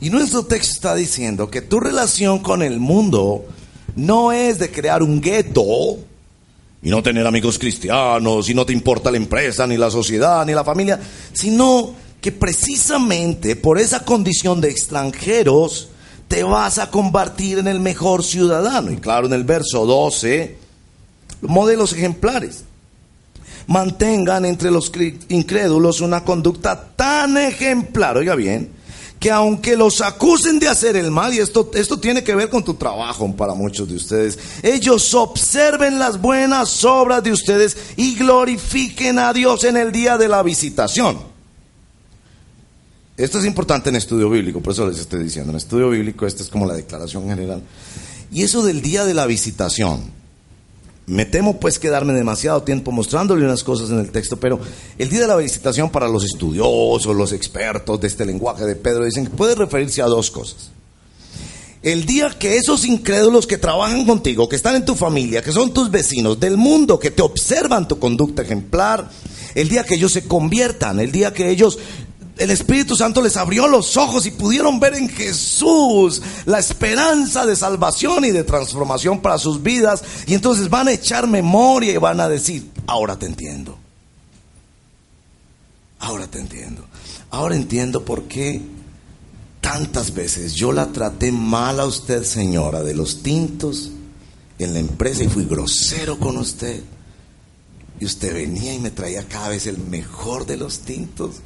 Y 0.05 0.11
nuestro 0.11 0.45
texto 0.45 0.75
está 0.75 0.95
diciendo 0.95 1.51
que 1.51 1.63
tu 1.63 1.81
relación 1.81 2.41
con 2.41 2.63
el 2.63 2.79
mundo 2.79 3.47
no 3.97 4.33
es 4.33 4.59
de 4.59 4.71
crear 4.71 5.03
un 5.03 5.19
gueto 5.19 5.97
y 6.83 6.91
no 6.91 7.03
tener 7.03 7.27
amigos 7.27 7.59
cristianos 7.59 8.51
y 8.51 8.53
no 8.53 8.67
te 8.67 8.75
importa 8.75 9.11
la 9.11 9.17
empresa, 9.17 9.67
ni 9.67 9.79
la 9.79 9.91
sociedad, 9.91 10.45
ni 10.45 10.53
la 10.53 10.63
familia, 10.63 11.01
sino 11.33 11.95
que 12.21 12.33
precisamente 12.33 13.57
por 13.57 13.79
esa 13.79 14.05
condición 14.05 14.61
de 14.61 14.69
extranjeros 14.69 15.89
te 16.29 16.43
vas 16.43 16.77
a 16.77 16.91
convertir 16.91 17.57
en 17.57 17.69
el 17.69 17.81
mejor 17.81 18.23
ciudadano. 18.23 18.93
Y 18.93 18.99
claro, 18.99 19.27
en 19.27 19.33
el 19.33 19.45
verso 19.45 19.87
12, 19.87 20.59
modelos 21.41 21.95
ejemplares. 21.95 22.65
Mantengan 23.69 24.45
entre 24.45 24.71
los 24.71 24.93
incrédulos 25.31 26.03
una 26.03 26.25
conducta 26.25 26.89
tan 26.95 27.39
ejemplar, 27.39 28.19
oiga 28.19 28.35
bien, 28.35 28.84
que 29.19 29.31
aunque 29.31 29.77
los 29.77 30.01
acusen 30.01 30.59
de 30.59 30.69
hacer 30.69 30.97
el 30.97 31.11
mal, 31.11 31.33
y 31.33 31.39
esto, 31.39 31.71
esto 31.75 31.99
tiene 31.99 32.23
que 32.23 32.35
ver 32.35 32.51
con 32.51 32.63
tu 32.63 32.75
trabajo 32.75 33.35
para 33.35 33.55
muchos 33.55 33.89
de 33.89 33.97
ustedes, 33.97 34.39
ellos 34.63 35.15
observen 35.15 35.99
las 35.99 36.21
buenas 36.21 36.85
obras 36.85 37.23
de 37.23 37.33
ustedes 37.33 37.77
y 37.97 38.17
glorifiquen 38.17 39.19
a 39.19 39.33
Dios 39.33 39.65
en 39.65 39.77
el 39.77 39.93
día 39.93 40.19
de 40.19 40.29
la 40.29 40.43
visitación. 40.43 41.19
Esto 43.17 43.39
es 43.39 43.45
importante 43.45 43.91
en 43.91 43.97
estudio 43.97 44.29
bíblico, 44.29 44.61
por 44.61 44.73
eso 44.73 44.89
les 44.89 44.99
estoy 44.99 45.23
diciendo, 45.23 45.53
en 45.53 45.57
estudio 45.57 45.89
bíblico 45.89 46.27
esta 46.27 46.43
es 46.43 46.49
como 46.49 46.67
la 46.67 46.75
declaración 46.75 47.29
general. 47.29 47.63
Y 48.33 48.43
eso 48.43 48.65
del 48.65 48.83
día 48.83 49.05
de 49.05 49.15
la 49.15 49.27
visitación, 49.27 50.11
me 51.07 51.27
temo 51.27 51.61
pues 51.61 51.79
quedarme 51.79 52.15
demasiado 52.15 52.63
tiempo 52.63 52.91
mostrándole 52.91 53.45
unas 53.45 53.63
cosas 53.63 53.91
en 53.91 53.99
el 53.99 54.11
texto, 54.11 54.39
pero 54.39 54.59
el 54.99 55.09
día 55.09 55.21
de 55.21 55.27
la 55.27 55.37
visitación 55.37 55.91
para 55.91 56.09
los 56.09 56.25
estudiosos, 56.25 57.15
los 57.15 57.33
expertos 57.33 58.01
de 58.01 58.09
este 58.09 58.25
lenguaje 58.25 58.65
de 58.65 58.77
Pedro 58.77 59.05
dicen 59.05 59.27
que 59.27 59.37
puede 59.37 59.55
referirse 59.55 60.01
a 60.01 60.07
dos 60.07 60.31
cosas. 60.31 60.71
El 61.83 62.07
día 62.07 62.31
que 62.39 62.57
esos 62.57 62.87
incrédulos 62.87 63.47
que 63.47 63.59
trabajan 63.59 64.07
contigo, 64.07 64.49
que 64.49 64.57
están 64.57 64.75
en 64.75 64.87
tu 64.87 64.95
familia, 64.95 65.43
que 65.43 65.53
son 65.53 65.75
tus 65.75 65.91
vecinos 65.91 66.41
del 66.41 66.57
mundo, 66.57 66.99
que 66.99 67.11
te 67.11 67.21
observan 67.21 67.87
tu 67.87 67.99
conducta 67.99 68.41
ejemplar, 68.41 69.11
el 69.55 69.69
día 69.69 69.85
que 69.85 69.97
ellos 69.97 70.13
se 70.13 70.27
conviertan, 70.27 70.99
el 70.99 71.13
día 71.13 71.35
que 71.35 71.51
ellos 71.51 71.79
el 72.37 72.51
Espíritu 72.51 72.97
Santo 72.97 73.23
les 73.23 73.37
abrió 73.37 73.69
los 73.69 73.97
ojos 73.97 74.27
y 74.27 74.33
pudieron 74.33 74.81
ver 74.81 74.95
en 74.95 75.09
Jesús 75.09 76.21
la 76.47 76.59
esperanza 76.59 77.47
de 77.47 77.55
salvación 77.55 78.25
y 78.25 78.33
de 78.33 78.43
transformación 78.43 79.21
para 79.21 79.39
sus 79.39 79.63
vidas. 79.63 80.03
Y 80.27 80.35
entonces 80.35 80.69
van 80.69 80.89
a 80.89 80.93
echar 80.93 81.29
memoria 81.29 81.93
y 81.93 81.99
van 81.99 82.21
a 82.21 82.29
decir, 82.29 82.71
ahora 82.87 83.17
te 83.17 83.27
entiendo. 83.27 83.79
Ahora 86.01 86.27
te 86.27 86.41
entiendo. 86.41 86.85
Ahora 87.31 87.55
entiendo 87.55 88.05
por 88.05 88.25
qué 88.25 88.61
tantas 89.61 90.13
veces 90.13 90.55
yo 90.55 90.73
la 90.73 90.89
traté 90.89 91.31
mal 91.31 91.79
a 91.79 91.87
usted, 91.87 92.25
señora, 92.25 92.83
de 92.83 92.95
los 92.95 93.23
tintos 93.23 93.93
en 94.59 94.73
la 94.73 94.81
empresa 94.81 95.23
y 95.23 95.29
fui 95.29 95.45
grosero 95.45 96.19
con 96.19 96.37
usted. 96.37 96.83
Y 98.01 98.05
usted 98.05 98.35
venía 98.35 98.75
y 98.75 98.81
me 98.81 98.91
traía 98.91 99.27
cada 99.29 99.51
vez 99.51 99.69
el 99.69 99.79
mejor 99.79 100.47
de 100.47 100.57
los 100.57 100.81
tintos 100.81 101.37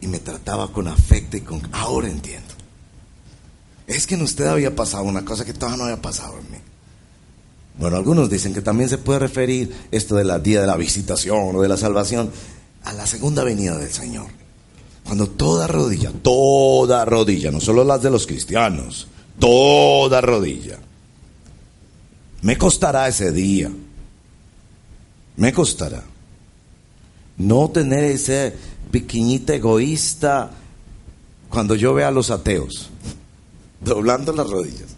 y 0.00 0.06
me 0.06 0.18
trataba 0.18 0.72
con 0.72 0.88
afecto 0.88 1.36
y 1.36 1.40
con... 1.40 1.62
Ahora 1.72 2.08
entiendo. 2.08 2.54
Es 3.86 4.06
que 4.06 4.14
en 4.14 4.22
usted 4.22 4.46
había 4.46 4.74
pasado 4.74 5.04
una 5.04 5.24
cosa 5.24 5.44
que 5.44 5.52
todavía 5.52 5.78
no 5.78 5.84
había 5.84 6.02
pasado 6.02 6.38
en 6.38 6.50
mí. 6.50 6.58
Bueno, 7.78 7.96
algunos 7.96 8.30
dicen 8.30 8.54
que 8.54 8.62
también 8.62 8.88
se 8.88 8.98
puede 8.98 9.18
referir 9.18 9.74
esto 9.90 10.14
de 10.14 10.24
la 10.24 10.38
día 10.38 10.60
de 10.60 10.66
la 10.66 10.76
visitación 10.76 11.56
o 11.56 11.60
de 11.60 11.68
la 11.68 11.76
salvación 11.76 12.30
a 12.84 12.92
la 12.92 13.06
segunda 13.06 13.44
venida 13.44 13.76
del 13.76 13.90
Señor. 13.90 14.26
Cuando 15.04 15.28
toda 15.28 15.66
rodilla, 15.66 16.12
toda 16.22 17.04
rodilla, 17.04 17.50
no 17.50 17.60
solo 17.60 17.84
las 17.84 18.02
de 18.02 18.10
los 18.10 18.26
cristianos, 18.26 19.08
toda 19.38 20.20
rodilla, 20.20 20.78
me 22.44 22.56
costará 22.56 23.08
ese 23.08 23.32
día. 23.32 23.70
Me 25.36 25.52
costará. 25.52 26.04
No 27.36 27.70
tener 27.70 28.04
ese, 28.04 28.54
piquiñita 28.90 29.54
egoísta 29.54 30.50
cuando 31.48 31.74
yo 31.74 31.94
vea 31.94 32.08
a 32.08 32.12
los 32.12 32.30
ateos 32.30 32.90
doblando 33.80 34.32
las 34.32 34.48
rodillas 34.48 34.94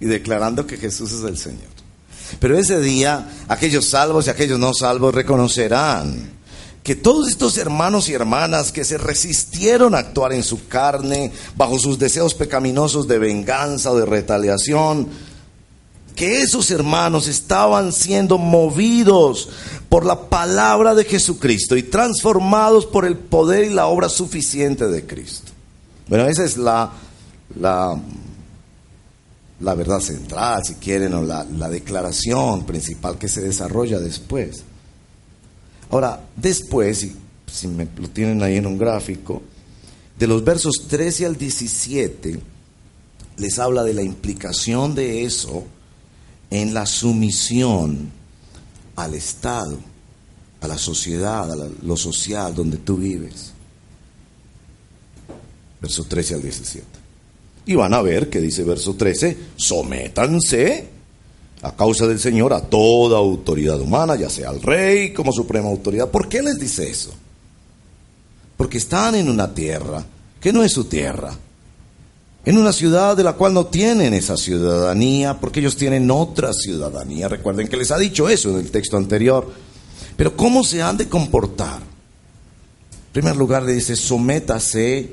y 0.00 0.06
declarando 0.06 0.66
que 0.66 0.76
Jesús 0.76 1.12
es 1.12 1.24
el 1.24 1.38
Señor. 1.38 1.76
Pero 2.40 2.58
ese 2.58 2.80
día 2.80 3.28
aquellos 3.48 3.86
salvos 3.86 4.26
y 4.26 4.30
aquellos 4.30 4.58
no 4.58 4.74
salvos 4.74 5.14
reconocerán 5.14 6.36
que 6.86 6.94
todos 6.94 7.28
estos 7.28 7.58
hermanos 7.58 8.08
y 8.08 8.14
hermanas 8.14 8.70
que 8.70 8.84
se 8.84 8.96
resistieron 8.96 9.94
a 9.94 9.98
actuar 9.98 10.32
en 10.32 10.44
su 10.44 10.68
carne 10.68 11.32
bajo 11.56 11.80
sus 11.80 11.98
deseos 11.98 12.34
pecaminosos 12.34 13.08
de 13.08 13.18
venganza 13.18 13.90
o 13.90 13.98
de 13.98 14.06
retaliación, 14.06 15.08
que 16.16 16.40
esos 16.40 16.70
hermanos 16.70 17.28
estaban 17.28 17.92
siendo 17.92 18.38
movidos 18.38 19.50
por 19.90 20.04
la 20.04 20.28
palabra 20.28 20.94
de 20.94 21.04
Jesucristo 21.04 21.76
y 21.76 21.82
transformados 21.84 22.86
por 22.86 23.04
el 23.04 23.16
poder 23.16 23.64
y 23.64 23.74
la 23.74 23.86
obra 23.86 24.08
suficiente 24.08 24.88
de 24.88 25.06
Cristo. 25.06 25.52
Bueno, 26.08 26.26
esa 26.26 26.42
es 26.42 26.56
la, 26.56 26.90
la, 27.60 28.00
la 29.60 29.74
verdad 29.74 30.00
central, 30.00 30.64
si 30.64 30.74
quieren, 30.76 31.12
o 31.12 31.22
la, 31.22 31.44
la 31.44 31.68
declaración 31.68 32.64
principal 32.64 33.18
que 33.18 33.28
se 33.28 33.42
desarrolla 33.42 34.00
después. 34.00 34.64
Ahora, 35.90 36.24
después, 36.34 36.98
si, 36.98 37.14
si 37.46 37.68
me 37.68 37.86
lo 37.94 38.08
tienen 38.08 38.42
ahí 38.42 38.56
en 38.56 38.66
un 38.66 38.78
gráfico, 38.78 39.42
de 40.18 40.26
los 40.26 40.42
versos 40.42 40.86
13 40.88 41.26
al 41.26 41.36
17, 41.36 42.40
les 43.36 43.58
habla 43.58 43.84
de 43.84 43.92
la 43.92 44.02
implicación 44.02 44.94
de 44.94 45.24
eso 45.24 45.66
en 46.50 46.74
la 46.74 46.86
sumisión 46.86 48.10
al 48.96 49.14
Estado, 49.14 49.78
a 50.60 50.68
la 50.68 50.78
sociedad, 50.78 51.50
a 51.50 51.68
lo 51.82 51.96
social 51.96 52.54
donde 52.54 52.78
tú 52.78 52.96
vives. 52.96 53.52
Verso 55.80 56.04
13 56.04 56.34
al 56.34 56.42
17. 56.42 56.86
Y 57.66 57.74
van 57.74 57.94
a 57.94 58.02
ver 58.02 58.30
que 58.30 58.40
dice 58.40 58.62
verso 58.62 58.94
13, 58.94 59.36
sométanse 59.56 60.88
a 61.62 61.74
causa 61.74 62.06
del 62.06 62.20
Señor 62.20 62.52
a 62.52 62.60
toda 62.60 63.18
autoridad 63.18 63.80
humana, 63.80 64.14
ya 64.14 64.30
sea 64.30 64.50
al 64.50 64.62
rey 64.62 65.12
como 65.12 65.32
suprema 65.32 65.68
autoridad. 65.68 66.10
¿Por 66.10 66.28
qué 66.28 66.42
les 66.42 66.58
dice 66.58 66.88
eso? 66.88 67.10
Porque 68.56 68.78
están 68.78 69.16
en 69.16 69.28
una 69.28 69.52
tierra 69.52 70.04
que 70.40 70.52
no 70.52 70.62
es 70.62 70.72
su 70.72 70.84
tierra 70.84 71.36
en 72.46 72.56
una 72.56 72.72
ciudad 72.72 73.16
de 73.16 73.24
la 73.24 73.32
cual 73.32 73.52
no 73.52 73.66
tienen 73.66 74.14
esa 74.14 74.36
ciudadanía, 74.36 75.38
porque 75.40 75.58
ellos 75.58 75.76
tienen 75.76 76.08
otra 76.12 76.52
ciudadanía. 76.52 77.26
Recuerden 77.28 77.66
que 77.66 77.76
les 77.76 77.90
ha 77.90 77.98
dicho 77.98 78.28
eso 78.28 78.50
en 78.50 78.58
el 78.58 78.70
texto 78.70 78.96
anterior. 78.96 79.50
Pero 80.16 80.36
¿cómo 80.36 80.62
se 80.62 80.80
han 80.80 80.96
de 80.96 81.08
comportar? 81.08 81.78
En 81.78 83.12
primer 83.12 83.36
lugar 83.36 83.64
le 83.64 83.72
dice, 83.72 83.96
sométase 83.96 85.10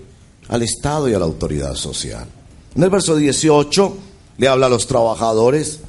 al 0.47 0.61
Estado 0.61 1.09
y 1.09 1.15
a 1.15 1.19
la 1.19 1.25
autoridad 1.25 1.73
social. 1.73 2.27
En 2.75 2.83
el 2.83 2.91
verso 2.91 3.15
18 3.15 3.97
le 4.37 4.47
habla 4.47 4.67
a 4.67 4.69
los 4.69 4.85
trabajadores, 4.85 5.79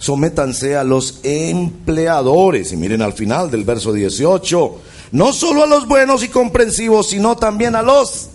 sométanse 0.00 0.74
a 0.74 0.82
los 0.82 1.20
empleadores. 1.22 2.72
Y 2.72 2.76
miren 2.76 3.00
al 3.00 3.12
final 3.12 3.48
del 3.48 3.62
verso 3.62 3.92
18, 3.92 4.78
no 5.12 5.32
solo 5.32 5.62
a 5.62 5.68
los 5.68 5.86
buenos 5.86 6.24
y 6.24 6.28
comprensivos, 6.28 7.10
sino 7.10 7.36
también 7.36 7.76
a 7.76 7.82
los 7.82 8.30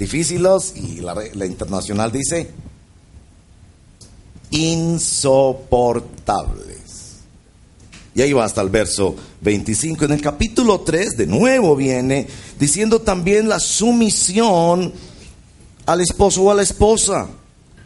difíciles 0.00 0.72
y 0.74 1.00
la, 1.00 1.14
la 1.34 1.46
internacional 1.46 2.10
dice 2.10 2.50
insoportables. 4.50 6.80
Y 8.14 8.22
ahí 8.22 8.32
va 8.32 8.44
hasta 8.44 8.60
el 8.60 8.68
verso 8.68 9.14
25. 9.40 10.06
En 10.06 10.12
el 10.12 10.20
capítulo 10.20 10.80
3 10.80 11.16
de 11.16 11.26
nuevo 11.26 11.76
viene 11.76 12.26
diciendo 12.58 13.00
también 13.00 13.48
la 13.48 13.60
sumisión 13.60 14.92
al 15.86 16.00
esposo 16.00 16.42
o 16.42 16.50
a 16.50 16.54
la 16.54 16.62
esposa. 16.62 17.28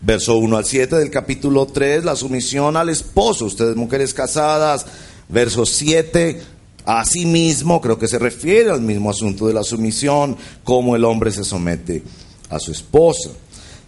Verso 0.01 0.37
1 0.37 0.57
al 0.57 0.65
7 0.65 0.97
del 0.97 1.11
capítulo 1.11 1.67
3, 1.67 2.05
la 2.05 2.17
sumisión 2.17 2.77
al 2.77 2.89
esposo. 2.89 3.47
Ustedes 3.47 3.77
mujeres 3.77 4.15
casadas. 4.15 4.87
Verso 5.29 5.65
7, 5.65 6.43
Asimismo, 6.85 7.81
creo 7.81 7.99
que 7.99 8.09
se 8.09 8.19
refiere 8.19 8.71
al 8.71 8.83
mismo 8.83 9.11
asunto 9.11 9.47
de 9.47 9.55
la 9.55 9.63
sumisión, 9.63 10.37
cómo 10.65 10.97
el 10.97 11.05
hombre 11.05 11.31
se 11.31 11.45
somete 11.45 12.03
a 12.51 12.59
su 12.59 12.73
esposa. 12.73 13.31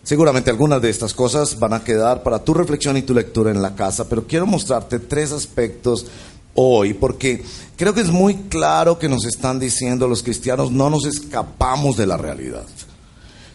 Seguramente 0.02 0.50
algunas 0.50 0.80
de 0.80 0.88
estas 0.88 1.12
cosas 1.12 1.58
van 1.58 1.72
a 1.74 1.82
quedar 1.82 2.22
para 2.22 2.38
tu 2.38 2.54
reflexión 2.54 2.96
y 2.96 3.02
tu 3.02 3.12
lectura 3.12 3.50
en 3.50 3.60
la 3.60 3.74
casa, 3.74 4.08
pero 4.08 4.26
quiero 4.26 4.46
mostrarte 4.46 5.00
tres 5.00 5.32
aspectos 5.32 6.06
hoy, 6.54 6.94
porque 6.94 7.42
creo 7.76 7.92
que 7.92 8.00
es 8.00 8.10
muy 8.10 8.34
claro 8.48 8.98
que 8.98 9.08
nos 9.08 9.24
están 9.24 9.58
diciendo 9.58 10.08
los 10.08 10.22
cristianos, 10.22 10.70
no 10.70 10.90
nos 10.90 11.06
escapamos 11.06 11.96
de 11.96 12.06
la 12.06 12.16
realidad. 12.16 12.64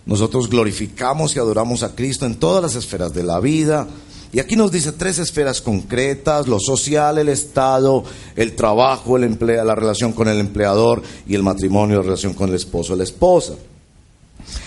Nosotros 0.05 0.49
glorificamos 0.49 1.35
y 1.35 1.39
adoramos 1.39 1.83
a 1.83 1.95
Cristo 1.95 2.25
en 2.25 2.35
todas 2.35 2.61
las 2.61 2.75
esferas 2.75 3.13
de 3.13 3.23
la 3.23 3.39
vida, 3.39 3.87
Y 4.33 4.39
aquí 4.39 4.55
nos 4.55 4.71
dice 4.71 4.93
tres 4.93 5.19
esferas 5.19 5.61
concretas, 5.61 6.47
lo 6.47 6.59
social, 6.59 7.17
el 7.17 7.27
Estado, 7.27 8.03
el 8.35 8.55
trabajo, 8.55 9.17
el 9.17 9.25
empleo, 9.25 9.63
la 9.63 9.75
relación 9.75 10.13
con 10.13 10.29
el 10.29 10.39
empleador 10.39 11.03
y 11.27 11.35
el 11.35 11.43
matrimonio, 11.43 11.97
la 11.97 12.03
relación 12.03 12.33
con 12.33 12.49
el 12.49 12.55
esposo 12.55 12.93
o 12.93 12.95
la 12.95 13.03
esposa. 13.03 13.53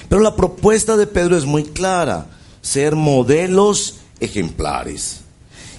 Pero 0.09 0.21
la 0.21 0.37
propuesta 0.37 0.97
de 0.97 1.07
Pedro 1.07 1.37
es 1.37 1.47
muy 1.47 1.65
clara, 1.65 2.27
ser 2.61 2.95
modelos 2.95 3.97
ejemplares. 4.21 5.21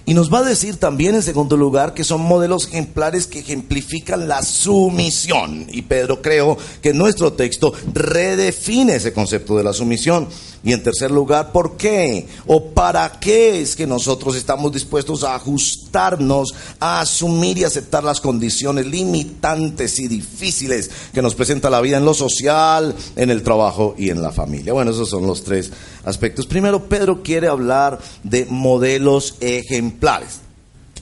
Y 0.07 0.13
nos 0.13 0.31
va 0.31 0.39
a 0.39 0.43
decir 0.43 0.77
también 0.77 1.15
en 1.15 1.23
segundo 1.23 1.57
lugar 1.57 1.95
que 1.95 2.03
son 2.03 2.21
modelos 2.21 2.67
ejemplares 2.67 3.25
que 3.25 3.39
ejemplifican 3.39 4.27
la 4.27 4.43
sumisión. 4.43 5.65
Y 5.71 5.81
Pedro 5.81 6.21
creo 6.21 6.57
que 6.81 6.93
nuestro 6.93 7.33
texto 7.33 7.73
redefine 7.91 8.95
ese 8.95 9.13
concepto 9.13 9.57
de 9.57 9.63
la 9.63 9.73
sumisión. 9.73 10.27
Y 10.65 10.73
en 10.73 10.81
tercer 10.81 11.11
lugar, 11.11 11.51
¿por 11.51 11.77
qué? 11.77 12.27
¿O 12.47 12.71
para 12.71 13.19
qué 13.19 13.61
es 13.61 13.75
que 13.75 13.85
nosotros 13.85 14.35
estamos 14.35 14.73
dispuestos 14.73 15.23
a 15.23 15.35
ajustarnos, 15.35 16.55
a 16.79 17.01
asumir 17.01 17.59
y 17.59 17.63
aceptar 17.63 18.03
las 18.03 18.19
condiciones 18.19 18.87
limitantes 18.87 19.99
y 19.99 20.07
difíciles 20.07 20.89
que 21.13 21.21
nos 21.21 21.35
presenta 21.35 21.69
la 21.69 21.81
vida 21.81 21.97
en 21.97 22.05
lo 22.05 22.15
social, 22.15 22.95
en 23.15 23.29
el 23.29 23.43
trabajo 23.43 23.93
y 23.95 24.09
en 24.09 24.23
la 24.23 24.31
familia? 24.31 24.73
Bueno, 24.73 24.89
esos 24.89 25.07
son 25.07 25.27
los 25.27 25.43
tres 25.43 25.71
aspectos. 26.03 26.47
Primero, 26.47 26.89
Pedro 26.89 27.21
quiere 27.21 27.47
hablar 27.47 27.99
de 28.23 28.47
modelos 28.49 29.35
ejemplares. 29.41 30.39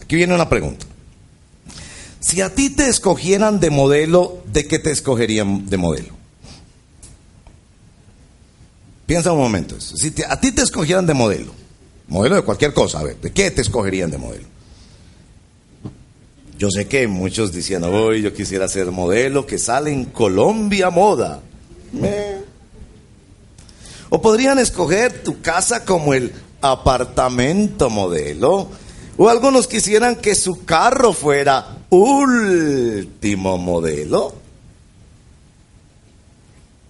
Aquí 0.02 0.18
viene 0.18 0.36
una 0.36 0.50
pregunta. 0.50 0.86
Si 2.20 2.42
a 2.42 2.54
ti 2.54 2.70
te 2.70 2.90
escogieran 2.90 3.62
de 3.62 3.70
modelo, 3.70 4.40
¿de 4.52 4.68
qué 4.68 4.78
te 4.78 4.92
escogerían 4.92 5.70
de 5.70 5.78
modelo? 5.78 6.23
Piensa 9.06 9.32
un 9.32 9.40
momento. 9.40 9.80
Si 9.80 10.14
a 10.28 10.40
ti 10.40 10.52
te 10.52 10.62
escogieran 10.62 11.06
de 11.06 11.14
modelo, 11.14 11.52
modelo 12.08 12.36
de 12.36 12.42
cualquier 12.44 12.74
cosa, 12.74 13.00
a 13.00 13.04
ver, 13.04 13.20
¿de 13.20 13.32
qué 13.32 13.52
te 13.52 13.62
escogerían 13.62 14.10
de 14.10 14.18
modelo? 14.18 14.48
Yo 16.58 16.70
sé 16.70 16.88
que 16.88 17.08
muchos 17.08 17.52
diciendo, 17.52 17.92
hoy 17.92 18.22
yo 18.22 18.34
quisiera 18.34 18.68
ser 18.68 18.92
modelo 18.92 19.46
que 19.46 19.58
sale 19.58 19.92
en 19.92 20.06
Colombia 20.06 20.90
Moda. 20.90 21.42
O 24.10 24.22
podrían 24.22 24.60
escoger 24.60 25.24
tu 25.24 25.42
casa 25.42 25.84
como 25.84 26.14
el 26.14 26.32
apartamento 26.62 27.90
modelo. 27.90 28.70
O 29.18 29.30
algunos 29.30 29.68
quisieran 29.68 30.16
que 30.16 30.36
su 30.36 30.64
carro 30.64 31.12
fuera 31.14 31.80
último 31.90 33.58
modelo. 33.58 34.34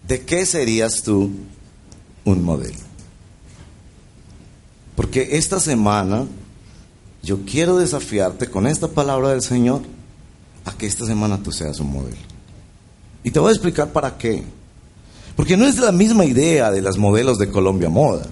¿De 0.08 0.22
qué 0.22 0.46
serías 0.46 1.02
tú 1.02 1.32
un 2.26 2.44
modelo? 2.44 2.78
Porque 4.96 5.38
esta 5.38 5.60
semana 5.60 6.26
yo 7.24 7.40
quiero 7.46 7.78
desafiarte 7.78 8.50
con 8.50 8.68
esta 8.68 8.88
palabra 8.88 9.30
del 9.30 9.42
Señor 9.42 9.82
a 10.66 10.72
que 10.74 10.86
esta 10.86 11.06
semana 11.06 11.42
tú 11.42 11.52
seas 11.52 11.80
un 11.80 11.92
modelo. 11.92 12.18
Y 13.24 13.32
te 13.32 13.40
voy 13.40 13.50
a 13.50 13.54
explicar 13.54 13.92
para 13.92 14.18
qué. 14.18 14.44
Porque 15.36 15.58
no 15.58 15.66
es 15.66 15.80
la 15.80 15.92
misma 15.92 16.26
idea 16.26 16.70
de 16.70 16.82
las 16.82 16.98
modelos 16.98 17.38
de 17.38 17.50
Colombia 17.50 17.90
Moda. 17.90 18.28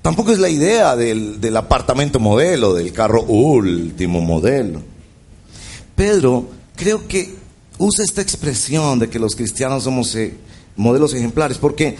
Tampoco 0.00 0.30
es 0.30 0.38
la 0.38 0.48
idea 0.48 0.94
del, 0.94 1.40
del 1.40 1.56
apartamento 1.56 2.20
modelo, 2.20 2.74
del 2.74 2.92
carro 2.92 3.24
último 3.24 4.20
modelo. 4.20 4.80
Pedro 5.96 6.48
creo 6.76 7.08
que 7.08 7.34
usa 7.78 8.04
esta 8.04 8.22
expresión 8.22 8.98
de 8.98 9.08
que 9.08 9.18
los 9.18 9.36
cristianos 9.36 9.84
somos 9.84 10.14
eh, 10.14 10.34
modelos 10.76 11.14
ejemplares, 11.14 11.58
porque 11.58 11.96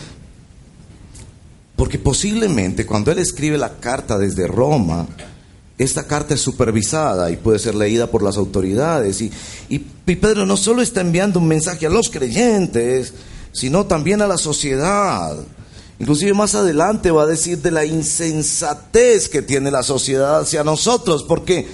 porque 1.76 1.98
posiblemente 1.98 2.86
cuando 2.86 3.12
él 3.12 3.18
escribe 3.18 3.58
la 3.58 3.76
carta 3.76 4.16
desde 4.16 4.46
Roma, 4.46 5.06
esta 5.76 6.04
carta 6.04 6.32
es 6.32 6.40
supervisada 6.40 7.30
y 7.30 7.36
puede 7.36 7.58
ser 7.58 7.74
leída 7.74 8.06
por 8.10 8.22
las 8.22 8.38
autoridades. 8.38 9.20
Y, 9.20 9.30
y, 9.68 9.78
Pedro 9.78 10.46
no 10.46 10.56
solo 10.56 10.80
está 10.80 11.02
enviando 11.02 11.38
un 11.38 11.48
mensaje 11.48 11.86
a 11.86 11.90
los 11.90 12.08
creyentes, 12.08 13.12
sino 13.52 13.84
también 13.84 14.22
a 14.22 14.26
la 14.26 14.38
sociedad. 14.38 15.36
Inclusive 15.98 16.32
más 16.32 16.54
adelante 16.54 17.10
va 17.10 17.24
a 17.24 17.26
decir 17.26 17.60
de 17.60 17.70
la 17.70 17.84
insensatez 17.84 19.28
que 19.28 19.42
tiene 19.42 19.70
la 19.70 19.82
sociedad 19.82 20.40
hacia 20.40 20.64
nosotros, 20.64 21.24
porque 21.24 21.66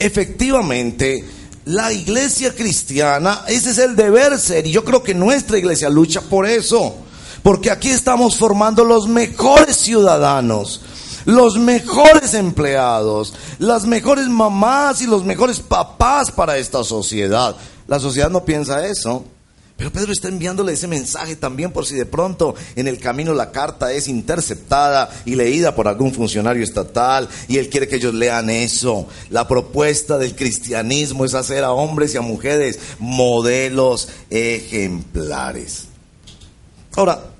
efectivamente 0.00 1.24
la 1.66 1.92
iglesia 1.92 2.54
cristiana, 2.54 3.42
ese 3.48 3.70
es 3.70 3.78
el 3.78 3.94
deber 3.94 4.38
ser, 4.38 4.66
y 4.66 4.70
yo 4.70 4.84
creo 4.84 5.02
que 5.02 5.14
nuestra 5.14 5.58
iglesia 5.58 5.90
lucha 5.90 6.20
por 6.22 6.46
eso, 6.46 6.94
porque 7.42 7.70
aquí 7.70 7.90
estamos 7.90 8.36
formando 8.36 8.84
los 8.84 9.06
mejores 9.06 9.76
ciudadanos 9.76 10.80
los 11.26 11.58
mejores 11.58 12.34
empleados, 12.34 13.34
las 13.58 13.84
mejores 13.84 14.28
mamás 14.28 15.02
y 15.02 15.06
los 15.08 15.24
mejores 15.24 15.58
papás 15.58 16.30
para 16.30 16.56
esta 16.56 16.84
sociedad. 16.84 17.56
La 17.88 17.98
sociedad 17.98 18.30
no 18.30 18.44
piensa 18.44 18.86
eso. 18.86 19.24
Pero 19.76 19.92
Pedro 19.92 20.10
está 20.10 20.28
enviándole 20.28 20.72
ese 20.72 20.86
mensaje 20.86 21.36
también 21.36 21.70
por 21.70 21.84
si 21.84 21.96
de 21.96 22.06
pronto 22.06 22.54
en 22.76 22.88
el 22.88 22.98
camino 22.98 23.34
la 23.34 23.52
carta 23.52 23.92
es 23.92 24.08
interceptada 24.08 25.10
y 25.26 25.34
leída 25.34 25.74
por 25.74 25.86
algún 25.86 26.14
funcionario 26.14 26.64
estatal 26.64 27.28
y 27.46 27.58
él 27.58 27.68
quiere 27.68 27.86
que 27.86 27.96
ellos 27.96 28.14
lean 28.14 28.48
eso. 28.48 29.06
La 29.28 29.46
propuesta 29.46 30.16
del 30.16 30.34
cristianismo 30.34 31.26
es 31.26 31.34
hacer 31.34 31.62
a 31.62 31.72
hombres 31.72 32.14
y 32.14 32.16
a 32.16 32.22
mujeres 32.22 32.78
modelos 32.98 34.08
ejemplares. 34.30 35.88
Ahora, 36.96 37.32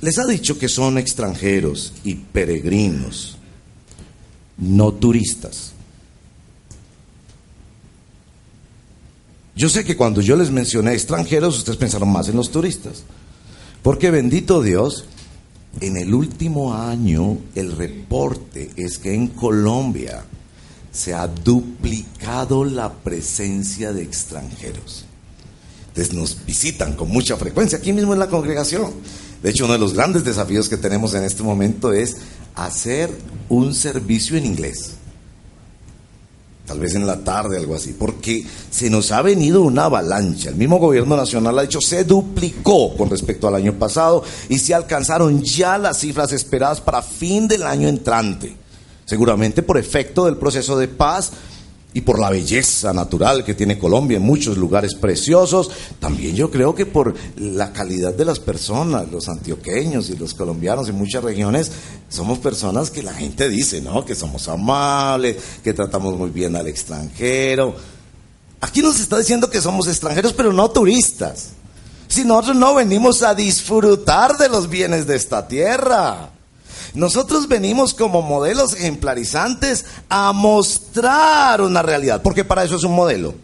les 0.00 0.16
ha 0.18 0.26
dicho 0.26 0.60
que 0.60 0.68
son 0.68 0.96
extranjeros 0.96 1.92
y 2.04 2.14
peregrinos, 2.14 3.36
no 4.56 4.92
turistas. 4.92 5.72
Yo 9.58 9.68
sé 9.68 9.84
que 9.84 9.96
cuando 9.96 10.20
yo 10.20 10.36
les 10.36 10.52
mencioné 10.52 10.92
extranjeros, 10.92 11.58
ustedes 11.58 11.78
pensaron 11.78 12.12
más 12.12 12.28
en 12.28 12.36
los 12.36 12.52
turistas. 12.52 13.02
Porque 13.82 14.12
bendito 14.12 14.62
Dios, 14.62 15.06
en 15.80 15.96
el 15.96 16.14
último 16.14 16.74
año 16.74 17.38
el 17.56 17.72
reporte 17.72 18.70
es 18.76 18.98
que 18.98 19.12
en 19.12 19.26
Colombia 19.26 20.22
se 20.92 21.12
ha 21.12 21.26
duplicado 21.26 22.64
la 22.64 22.92
presencia 22.92 23.92
de 23.92 24.02
extranjeros. 24.02 25.06
Entonces 25.88 26.14
nos 26.14 26.46
visitan 26.46 26.94
con 26.94 27.08
mucha 27.08 27.36
frecuencia 27.36 27.78
aquí 27.78 27.92
mismo 27.92 28.12
en 28.12 28.20
la 28.20 28.28
congregación. 28.28 28.92
De 29.42 29.50
hecho, 29.50 29.64
uno 29.64 29.72
de 29.72 29.80
los 29.80 29.92
grandes 29.92 30.22
desafíos 30.22 30.68
que 30.68 30.76
tenemos 30.76 31.14
en 31.14 31.24
este 31.24 31.42
momento 31.42 31.92
es 31.92 32.18
hacer 32.54 33.10
un 33.48 33.74
servicio 33.74 34.36
en 34.36 34.46
inglés. 34.46 34.97
Tal 36.68 36.80
vez 36.80 36.94
en 36.94 37.06
la 37.06 37.16
tarde, 37.24 37.56
algo 37.56 37.74
así, 37.74 37.94
porque 37.98 38.46
se 38.70 38.90
nos 38.90 39.10
ha 39.10 39.22
venido 39.22 39.62
una 39.62 39.86
avalancha. 39.86 40.50
El 40.50 40.56
mismo 40.56 40.78
gobierno 40.78 41.16
nacional 41.16 41.58
ha 41.58 41.62
dicho, 41.62 41.80
se 41.80 42.04
duplicó 42.04 42.94
con 42.94 43.08
respecto 43.08 43.48
al 43.48 43.54
año 43.54 43.72
pasado 43.72 44.22
y 44.50 44.58
se 44.58 44.74
alcanzaron 44.74 45.42
ya 45.42 45.78
las 45.78 45.98
cifras 46.00 46.30
esperadas 46.32 46.82
para 46.82 47.00
fin 47.00 47.48
del 47.48 47.62
año 47.62 47.88
entrante. 47.88 48.54
Seguramente 49.06 49.62
por 49.62 49.78
efecto 49.78 50.26
del 50.26 50.36
proceso 50.36 50.78
de 50.78 50.88
paz 50.88 51.32
y 51.94 52.02
por 52.02 52.18
la 52.18 52.30
belleza 52.30 52.92
natural 52.92 53.44
que 53.44 53.54
tiene 53.54 53.78
Colombia 53.78 54.18
en 54.18 54.22
muchos 54.22 54.58
lugares 54.58 54.94
preciosos, 54.94 55.70
también 55.98 56.36
yo 56.36 56.50
creo 56.50 56.74
que 56.74 56.84
por 56.84 57.14
la 57.36 57.72
calidad 57.72 58.12
de 58.12 58.26
las 58.26 58.38
personas, 58.38 59.10
los 59.10 59.28
antioqueños 59.28 60.10
y 60.10 60.16
los 60.16 60.34
colombianos 60.34 60.88
en 60.88 60.96
muchas 60.96 61.24
regiones, 61.24 61.72
somos 62.08 62.38
personas 62.38 62.90
que 62.90 63.02
la 63.02 63.14
gente 63.14 63.48
dice, 63.48 63.80
¿no? 63.80 64.04
Que 64.04 64.14
somos 64.14 64.48
amables, 64.48 65.36
que 65.64 65.72
tratamos 65.72 66.16
muy 66.16 66.30
bien 66.30 66.56
al 66.56 66.66
extranjero. 66.66 67.74
Aquí 68.60 68.82
nos 68.82 69.00
está 69.00 69.18
diciendo 69.18 69.48
que 69.48 69.60
somos 69.60 69.88
extranjeros, 69.88 70.34
pero 70.34 70.52
no 70.52 70.70
turistas. 70.70 71.50
Si 72.06 72.24
nosotros 72.24 72.56
no 72.56 72.74
venimos 72.74 73.22
a 73.22 73.34
disfrutar 73.34 74.36
de 74.36 74.48
los 74.48 74.68
bienes 74.68 75.06
de 75.06 75.16
esta 75.16 75.48
tierra. 75.48 76.32
Nosotros 76.94 77.48
venimos 77.48 77.94
como 77.94 78.22
modelos 78.22 78.74
ejemplarizantes 78.74 79.86
a 80.08 80.32
mostrar 80.32 81.60
una 81.60 81.82
realidad, 81.82 82.22
porque 82.22 82.44
para 82.44 82.64
eso 82.64 82.76
es 82.76 82.84
un 82.84 82.94
modelo. 82.94 83.34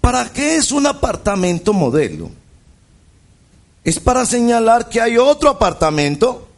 ¿Para 0.00 0.32
qué 0.32 0.56
es 0.56 0.72
un 0.72 0.86
apartamento 0.86 1.72
modelo? 1.72 2.30
Es 3.84 3.98
para 3.98 4.26
señalar 4.26 4.88
que 4.88 5.00
hay 5.00 5.16
otro 5.16 5.48
apartamento. 5.48 6.48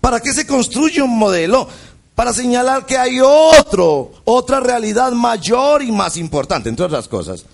¿Para 0.00 0.20
qué 0.20 0.32
se 0.32 0.46
construye 0.46 1.00
un 1.02 1.18
modelo? 1.18 1.68
Para 2.14 2.32
señalar 2.32 2.84
que 2.84 2.98
hay 2.98 3.20
otro, 3.20 4.12
otra 4.24 4.60
realidad 4.60 5.12
mayor 5.12 5.82
y 5.82 5.90
más 5.92 6.16
importante, 6.16 6.68
entre 6.68 6.84
otras 6.84 7.08
cosas. 7.08 7.44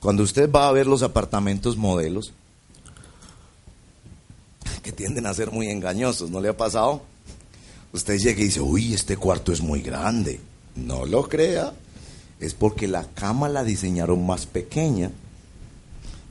Cuando 0.00 0.22
usted 0.22 0.50
va 0.50 0.66
a 0.66 0.72
ver 0.72 0.86
los 0.86 1.02
apartamentos 1.02 1.76
modelos, 1.76 2.32
tienden 4.92 5.26
a 5.26 5.34
ser 5.34 5.50
muy 5.50 5.68
engañosos, 5.68 6.30
¿no 6.30 6.40
le 6.40 6.48
ha 6.48 6.56
pasado? 6.56 7.02
Usted 7.92 8.18
llega 8.18 8.40
y 8.40 8.44
dice, 8.44 8.60
uy, 8.60 8.94
este 8.94 9.16
cuarto 9.16 9.52
es 9.52 9.60
muy 9.60 9.80
grande. 9.80 10.40
No 10.76 11.06
lo 11.06 11.28
crea, 11.28 11.72
es 12.38 12.54
porque 12.54 12.86
la 12.86 13.04
cama 13.04 13.48
la 13.48 13.64
diseñaron 13.64 14.24
más 14.24 14.46
pequeña 14.46 15.10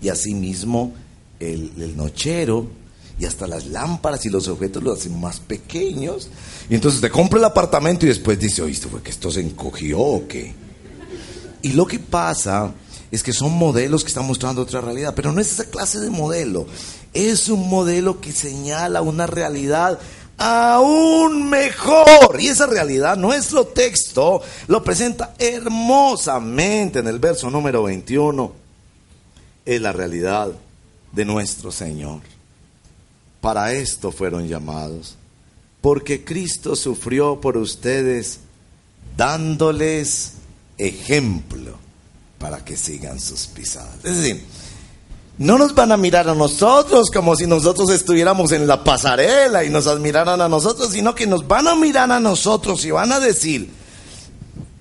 y 0.01 0.09
asimismo 0.09 0.93
el, 1.39 1.71
el 1.77 1.97
nochero 1.97 2.67
y 3.19 3.25
hasta 3.25 3.47
las 3.47 3.67
lámparas 3.67 4.25
y 4.25 4.29
los 4.29 4.47
objetos 4.47 4.81
los 4.81 4.99
hacen 4.99 5.19
más 5.19 5.39
pequeños. 5.41 6.29
Y 6.69 6.75
entonces 6.75 7.01
te 7.01 7.09
compra 7.09 7.37
el 7.39 7.45
apartamento 7.45 8.05
y 8.05 8.09
después 8.09 8.39
dice, 8.39 8.61
oíste, 8.61 8.87
fue 8.87 9.01
que 9.01 9.11
esto 9.11 9.29
se 9.29 9.41
encogió 9.41 9.99
o 9.99 10.27
qué. 10.27 10.53
Y 11.61 11.73
lo 11.73 11.85
que 11.85 11.99
pasa 11.99 12.73
es 13.11 13.23
que 13.23 13.33
son 13.33 13.51
modelos 13.51 14.03
que 14.03 14.09
están 14.09 14.25
mostrando 14.25 14.61
otra 14.61 14.79
realidad, 14.81 15.13
pero 15.15 15.33
no 15.33 15.41
es 15.41 15.51
esa 15.51 15.65
clase 15.65 15.99
de 15.99 16.09
modelo. 16.09 16.65
Es 17.13 17.49
un 17.49 17.69
modelo 17.69 18.21
que 18.21 18.31
señala 18.31 19.01
una 19.01 19.27
realidad 19.27 19.99
aún 20.37 21.49
mejor. 21.49 22.39
Y 22.39 22.47
esa 22.47 22.65
realidad, 22.65 23.17
nuestro 23.17 23.67
texto 23.67 24.41
lo 24.67 24.83
presenta 24.83 25.35
hermosamente 25.37 26.99
en 26.99 27.07
el 27.07 27.19
verso 27.19 27.49
número 27.49 27.83
21. 27.83 28.53
Es 29.65 29.81
la 29.81 29.91
realidad 29.91 30.51
de 31.11 31.25
nuestro 31.25 31.71
Señor. 31.71 32.21
Para 33.41 33.73
esto 33.73 34.11
fueron 34.11 34.47
llamados, 34.47 35.15
porque 35.81 36.25
Cristo 36.25 36.75
sufrió 36.75 37.39
por 37.39 37.57
ustedes 37.57 38.39
dándoles 39.15 40.33
ejemplo 40.77 41.77
para 42.37 42.63
que 42.63 42.75
sigan 42.75 43.19
sus 43.19 43.47
pisadas. 43.47 43.95
Es 44.03 44.17
decir, 44.17 44.45
no 45.39 45.57
nos 45.57 45.73
van 45.73 45.93
a 45.93 45.97
mirar 45.97 46.27
a 46.27 46.35
nosotros 46.35 47.09
como 47.09 47.33
si 47.33 47.47
nosotros 47.47 47.89
estuviéramos 47.91 48.51
en 48.51 48.67
la 48.67 48.83
pasarela 48.83 49.63
y 49.63 49.69
nos 49.69 49.87
admiraran 49.87 50.41
a 50.41 50.49
nosotros, 50.49 50.91
sino 50.91 51.15
que 51.15 51.25
nos 51.27 51.47
van 51.47 51.69
a 51.69 51.75
mirar 51.75 52.11
a 52.11 52.19
nosotros 52.19 52.83
y 52.83 52.91
van 52.91 53.13
a 53.13 53.21
decir, 53.21 53.69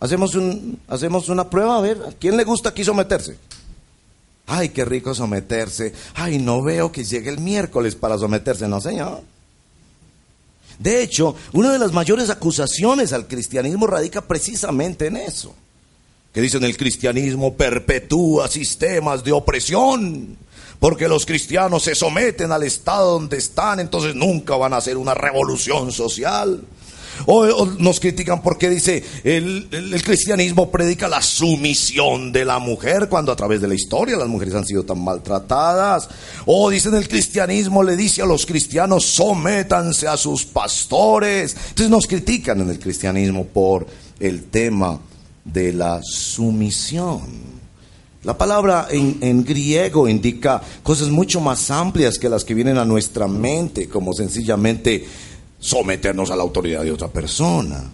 Hacemos, 0.00 0.34
un, 0.34 0.80
hacemos 0.88 1.28
una 1.28 1.48
prueba, 1.48 1.76
a 1.76 1.80
ver, 1.82 2.02
¿a 2.08 2.12
quién 2.12 2.36
le 2.36 2.44
gusta 2.44 2.70
aquí 2.70 2.82
someterse? 2.82 3.36
Ay, 4.46 4.70
qué 4.70 4.84
rico 4.84 5.14
someterse. 5.14 5.92
Ay, 6.14 6.38
no 6.38 6.62
veo 6.62 6.90
que 6.90 7.04
llegue 7.04 7.30
el 7.30 7.38
miércoles 7.38 7.94
para 7.94 8.18
someterse, 8.18 8.66
no, 8.66 8.80
señor. 8.80 9.22
De 10.78 11.02
hecho, 11.02 11.36
una 11.52 11.70
de 11.70 11.78
las 11.78 11.92
mayores 11.92 12.30
acusaciones 12.30 13.12
al 13.12 13.28
cristianismo 13.28 13.86
radica 13.86 14.22
precisamente 14.22 15.06
en 15.06 15.18
eso. 15.18 15.54
Que 16.32 16.40
dicen 16.40 16.64
el 16.64 16.76
cristianismo 16.76 17.54
perpetúa 17.54 18.48
sistemas 18.48 19.22
de 19.22 19.32
opresión. 19.32 20.38
Porque 20.80 21.06
los 21.06 21.26
cristianos 21.26 21.82
se 21.82 21.94
someten 21.94 22.50
al 22.50 22.62
estado 22.62 23.12
donde 23.12 23.36
están, 23.36 23.80
entonces 23.80 24.14
nunca 24.14 24.56
van 24.56 24.72
a 24.72 24.78
hacer 24.78 24.96
una 24.96 25.12
revolución 25.12 25.92
social. 25.92 26.62
O, 27.26 27.66
nos 27.78 28.00
critican 28.00 28.42
porque 28.42 28.68
dice 28.70 29.02
el, 29.24 29.68
el, 29.70 30.02
cristianismo 30.02 30.70
predica 30.70 31.08
la 31.08 31.22
sumisión 31.22 32.32
de 32.32 32.44
la 32.44 32.58
mujer 32.58 33.08
cuando 33.08 33.32
a 33.32 33.36
través 33.36 33.60
de 33.60 33.68
la 33.68 33.74
historia 33.74 34.16
las 34.16 34.28
mujeres 34.28 34.54
han 34.54 34.66
sido 34.66 34.84
tan 34.84 35.02
maltratadas. 35.02 36.08
O 36.46 36.70
dicen 36.70 36.94
el 36.94 37.08
cristianismo 37.08 37.82
le 37.82 37.96
dice 37.96 38.22
a 38.22 38.26
los 38.26 38.46
cristianos 38.46 39.04
sométanse 39.04 40.08
a 40.08 40.16
sus 40.16 40.44
pastores. 40.44 41.56
Entonces 41.68 41.90
nos 41.90 42.06
critican 42.06 42.60
en 42.60 42.70
el 42.70 42.78
cristianismo 42.78 43.44
por 43.46 43.86
el 44.18 44.44
tema 44.44 45.00
de 45.44 45.72
la 45.72 46.00
sumisión. 46.02 47.50
La 48.22 48.36
palabra 48.36 48.88
en, 48.90 49.16
en, 49.22 49.44
griego 49.44 50.06
indica 50.06 50.60
cosas 50.82 51.08
mucho 51.08 51.40
más 51.40 51.70
amplias 51.70 52.18
que 52.18 52.28
las 52.28 52.44
que 52.44 52.52
vienen 52.52 52.76
a 52.76 52.84
nuestra 52.84 53.26
mente, 53.26 53.88
como 53.88 54.12
sencillamente 54.12 55.06
someternos 55.60 56.30
a 56.30 56.36
la 56.36 56.42
autoridad 56.42 56.82
de 56.82 56.92
otra 56.92 57.08
persona. 57.08 57.84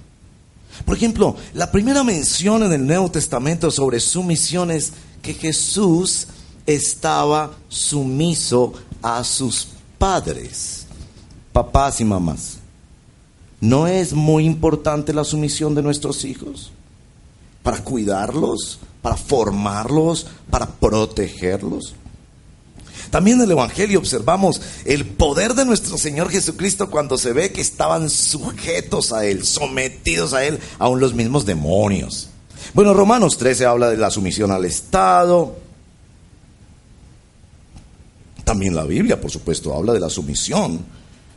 Por 0.84 0.96
ejemplo, 0.96 1.36
la 1.54 1.70
primera 1.70 2.04
mención 2.04 2.62
en 2.62 2.72
el 2.72 2.86
Nuevo 2.86 3.10
Testamento 3.10 3.70
sobre 3.70 4.00
sumisión 4.00 4.70
es 4.70 4.92
que 5.20 5.34
Jesús 5.34 6.28
estaba 6.66 7.52
sumiso 7.68 8.72
a 9.02 9.22
sus 9.24 9.68
padres, 9.98 10.86
papás 11.52 12.00
y 12.00 12.04
mamás. 12.04 12.58
¿No 13.60 13.86
es 13.86 14.12
muy 14.12 14.44
importante 14.44 15.12
la 15.14 15.24
sumisión 15.24 15.74
de 15.74 15.82
nuestros 15.82 16.24
hijos? 16.24 16.70
Para 17.62 17.82
cuidarlos, 17.82 18.78
para 19.02 19.16
formarlos, 19.16 20.26
para 20.50 20.66
protegerlos. 20.66 21.94
También 23.16 23.38
en 23.38 23.44
el 23.44 23.52
Evangelio 23.52 23.98
observamos 23.98 24.60
el 24.84 25.06
poder 25.06 25.54
de 25.54 25.64
nuestro 25.64 25.96
Señor 25.96 26.28
Jesucristo 26.28 26.90
cuando 26.90 27.16
se 27.16 27.32
ve 27.32 27.50
que 27.50 27.62
estaban 27.62 28.10
sujetos 28.10 29.10
a 29.10 29.24
Él, 29.24 29.42
sometidos 29.42 30.34
a 30.34 30.44
Él, 30.44 30.58
aún 30.78 31.00
los 31.00 31.14
mismos 31.14 31.46
demonios. 31.46 32.28
Bueno, 32.74 32.92
Romanos 32.92 33.38
13 33.38 33.64
habla 33.64 33.88
de 33.88 33.96
la 33.96 34.10
sumisión 34.10 34.50
al 34.50 34.66
Estado. 34.66 35.56
También 38.44 38.76
la 38.76 38.84
Biblia, 38.84 39.18
por 39.18 39.30
supuesto, 39.30 39.74
habla 39.74 39.94
de 39.94 40.00
la 40.00 40.10
sumisión 40.10 40.84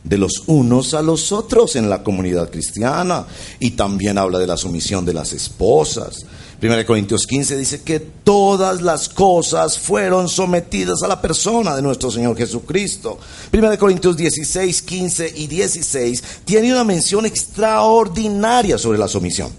de 0.04 0.18
los 0.18 0.42
unos 0.48 0.92
a 0.92 1.00
los 1.00 1.32
otros 1.32 1.76
en 1.76 1.88
la 1.88 2.02
comunidad 2.02 2.50
cristiana 2.50 3.24
y 3.58 3.70
también 3.70 4.18
habla 4.18 4.38
de 4.38 4.46
la 4.46 4.58
sumisión 4.58 5.06
de 5.06 5.14
las 5.14 5.32
esposas. 5.32 6.26
1 6.62 6.86
Corintios 6.86 7.26
15 7.26 7.56
dice 7.56 7.82
que 7.82 8.00
todas 8.00 8.82
las 8.82 9.08
cosas 9.08 9.78
fueron 9.78 10.28
sometidas 10.28 11.02
a 11.02 11.08
la 11.08 11.22
persona 11.22 11.74
de 11.74 11.80
nuestro 11.80 12.10
Señor 12.10 12.36
Jesucristo. 12.36 13.18
1 13.50 13.78
Corintios 13.78 14.14
16, 14.14 14.82
15 14.82 15.32
y 15.36 15.46
16 15.46 16.22
tiene 16.44 16.70
una 16.70 16.84
mención 16.84 17.24
extraordinaria 17.24 18.76
sobre 18.76 18.98
la 18.98 19.08
sumisión, 19.08 19.50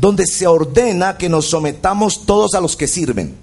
donde 0.00 0.26
se 0.26 0.46
ordena 0.46 1.18
que 1.18 1.28
nos 1.28 1.50
sometamos 1.50 2.24
todos 2.24 2.54
a 2.54 2.62
los 2.62 2.76
que 2.76 2.88
sirven, 2.88 3.34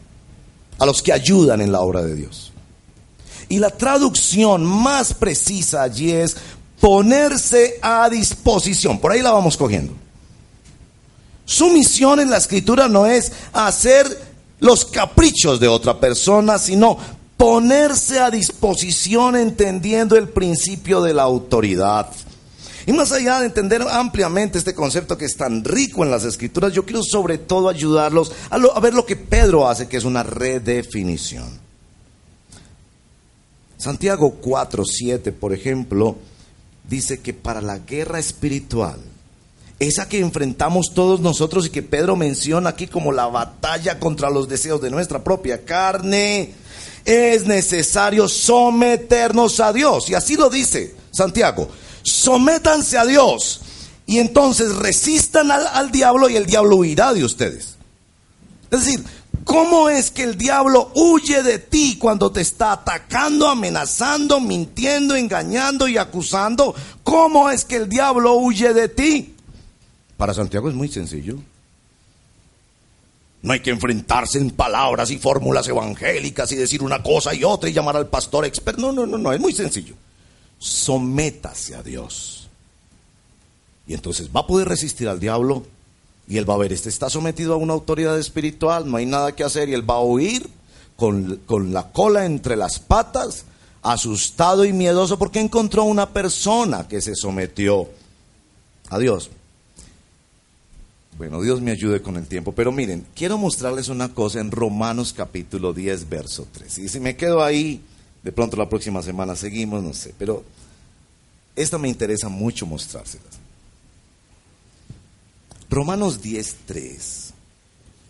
a 0.79 0.87
los 0.87 1.03
que 1.03 1.13
ayudan 1.13 1.61
en 1.61 1.71
la 1.71 1.81
obra 1.81 2.01
de 2.01 2.15
Dios. 2.15 2.53
Y 3.49 3.59
la 3.59 3.69
traducción 3.69 4.65
más 4.65 5.13
precisa 5.13 5.83
allí 5.83 6.11
es 6.11 6.35
ponerse 6.79 7.77
a 7.83 8.09
disposición. 8.09 8.99
Por 8.99 9.11
ahí 9.11 9.21
la 9.21 9.31
vamos 9.31 9.57
cogiendo. 9.57 10.02
Su 11.45 11.69
misión 11.69 12.19
en 12.19 12.29
la 12.29 12.37
escritura 12.37 12.87
no 12.87 13.05
es 13.05 13.31
hacer 13.51 14.33
los 14.59 14.85
caprichos 14.85 15.59
de 15.59 15.67
otra 15.67 15.99
persona, 15.99 16.57
sino 16.57 16.97
ponerse 17.37 18.19
a 18.19 18.31
disposición 18.31 19.35
entendiendo 19.35 20.15
el 20.15 20.29
principio 20.29 21.01
de 21.01 21.13
la 21.13 21.23
autoridad. 21.23 22.09
Y 22.85 22.93
más 22.93 23.11
allá 23.11 23.39
de 23.39 23.47
entender 23.47 23.81
ampliamente 23.81 24.57
este 24.57 24.73
concepto 24.73 25.17
que 25.17 25.25
es 25.25 25.35
tan 25.35 25.63
rico 25.63 26.03
en 26.03 26.11
las 26.11 26.23
escrituras, 26.23 26.73
yo 26.73 26.85
quiero 26.85 27.03
sobre 27.03 27.37
todo 27.37 27.69
ayudarlos 27.69 28.31
a, 28.49 28.55
a 28.55 28.79
ver 28.79 28.93
lo 28.93 29.05
que 29.05 29.15
Pedro 29.15 29.67
hace, 29.67 29.87
que 29.87 29.97
es 29.97 30.05
una 30.05 30.23
redefinición. 30.23 31.61
Santiago 33.77 34.37
4, 34.41 34.83
7, 34.85 35.31
por 35.33 35.53
ejemplo, 35.53 36.15
dice 36.87 37.19
que 37.19 37.33
para 37.33 37.61
la 37.61 37.79
guerra 37.79 38.19
espiritual, 38.19 38.99
esa 39.79 40.07
que 40.07 40.19
enfrentamos 40.19 40.93
todos 40.93 41.19
nosotros 41.19 41.65
y 41.65 41.69
que 41.69 41.81
Pedro 41.81 42.15
menciona 42.15 42.69
aquí 42.69 42.87
como 42.87 43.11
la 43.11 43.27
batalla 43.27 43.99
contra 43.99 44.29
los 44.29 44.47
deseos 44.47 44.81
de 44.81 44.89
nuestra 44.89 45.23
propia 45.23 45.65
carne, 45.65 46.53
es 47.05 47.45
necesario 47.45 48.27
someternos 48.27 49.59
a 49.59 49.73
Dios. 49.73 50.09
Y 50.09 50.13
así 50.13 50.35
lo 50.35 50.49
dice 50.49 50.95
Santiago, 51.11 51.69
sométanse 52.03 52.97
a 52.97 53.05
Dios 53.05 53.61
y 54.05 54.19
entonces 54.19 54.75
resistan 54.75 55.51
al, 55.51 55.91
diablo 55.91 56.29
y 56.29 56.35
el 56.35 56.45
diablo 56.45 56.77
huirá 56.77 57.13
de 57.13 57.23
ustedes. 57.23 57.75
Es 58.71 58.85
decir, 58.85 59.03
¿Cómo 59.45 59.89
es 59.89 60.09
que 60.09 60.23
el 60.23 60.37
diablo 60.37 60.91
huye 60.95 61.43
de 61.43 61.59
ti 61.59 61.97
cuando 61.99 62.31
te 62.31 62.39
está 62.39 62.71
atacando, 62.71 63.49
amenazando, 63.49 64.39
mintiendo, 64.39 65.15
engañando 65.15 65.87
y 65.89 65.97
acusando? 65.97 66.73
¿Cómo 67.03 67.49
es 67.49 67.65
que 67.65 67.75
el 67.75 67.89
diablo 67.89 68.35
huye 68.35 68.73
de 68.73 68.87
ti? 68.87 69.32
Para 70.17 70.33
Santiago 70.33 70.69
es 70.69 70.75
muy 70.75 70.87
sencillo. 70.87 71.37
No 73.41 73.51
hay 73.51 73.59
que 73.59 73.71
enfrentarse 73.71 74.37
en 74.37 74.51
palabras 74.51 75.11
y 75.11 75.17
fórmulas 75.17 75.67
evangélicas 75.67 76.51
y 76.53 76.55
decir 76.55 76.81
una 76.81 77.03
cosa 77.03 77.33
y 77.33 77.43
otra 77.43 77.69
y 77.69 77.73
llamar 77.73 77.97
al 77.97 78.07
pastor 78.07 78.45
experto. 78.45 78.81
No, 78.81 78.91
no, 78.93 79.05
no, 79.05 79.17
no, 79.17 79.33
es 79.33 79.39
muy 79.39 79.53
sencillo. 79.53 79.95
Sométase 80.59 81.75
a 81.75 81.83
Dios. 81.83 82.47
Y 83.85 83.93
entonces 83.93 84.29
va 84.33 84.41
a 84.41 84.47
poder 84.47 84.69
resistir 84.69 85.09
al 85.09 85.19
diablo 85.19 85.65
y 86.25 86.37
él 86.37 86.49
va 86.49 86.53
a 86.53 86.57
ver, 86.57 86.71
este 86.71 86.87
está 86.87 87.09
sometido 87.09 87.53
a 87.53 87.57
una 87.57 87.73
autoridad 87.73 88.17
espiritual, 88.17 88.89
no 88.89 88.95
hay 88.95 89.05
nada 89.05 89.35
que 89.35 89.43
hacer 89.43 89.67
y 89.67 89.73
él 89.73 89.89
va 89.89 89.95
a 89.95 90.03
huir 90.03 90.49
con, 90.95 91.41
con 91.45 91.73
la 91.73 91.91
cola 91.91 92.25
entre 92.25 92.55
las 92.55 92.79
patas, 92.79 93.43
asustado 93.81 94.63
y 94.63 94.71
miedoso 94.71 95.19
porque 95.19 95.41
encontró 95.41 95.83
una 95.83 96.09
persona 96.11 96.87
que 96.87 97.01
se 97.01 97.15
sometió 97.15 97.89
a 98.89 98.99
Dios. 98.99 99.31
Bueno, 101.17 101.41
Dios 101.41 101.61
me 101.61 101.71
ayude 101.71 102.01
con 102.01 102.17
el 102.17 102.25
tiempo, 102.25 102.53
pero 102.53 102.71
miren, 102.71 103.05
quiero 103.15 103.37
mostrarles 103.37 103.87
una 103.87 104.13
cosa 104.13 104.39
en 104.39 104.49
Romanos 104.49 105.13
capítulo 105.13 105.71
10, 105.71 106.09
verso 106.09 106.47
3. 106.51 106.79
Y 106.79 106.89
si 106.89 106.99
me 106.99 107.15
quedo 107.15 107.43
ahí, 107.43 107.81
de 108.23 108.31
pronto 108.31 108.57
la 108.57 108.67
próxima 108.67 109.03
semana 109.03 109.35
seguimos, 109.35 109.83
no 109.83 109.93
sé, 109.93 110.15
pero 110.17 110.43
esta 111.55 111.77
me 111.77 111.87
interesa 111.87 112.29
mucho 112.29 112.65
mostrárselas. 112.65 113.27
Romanos 115.69 116.21
10.3 116.21 117.31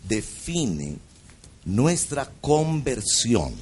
define 0.08 0.96
nuestra 1.66 2.30
conversión, 2.40 3.52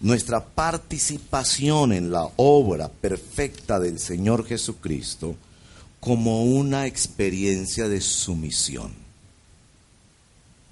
nuestra 0.00 0.44
participación 0.44 1.92
en 1.92 2.12
la 2.12 2.28
obra 2.36 2.88
perfecta 2.88 3.80
del 3.80 3.98
Señor 3.98 4.46
Jesucristo 4.46 5.34
como 6.00 6.44
una 6.44 6.86
experiencia 6.86 7.88
de 7.88 8.00
sumisión. 8.00 8.92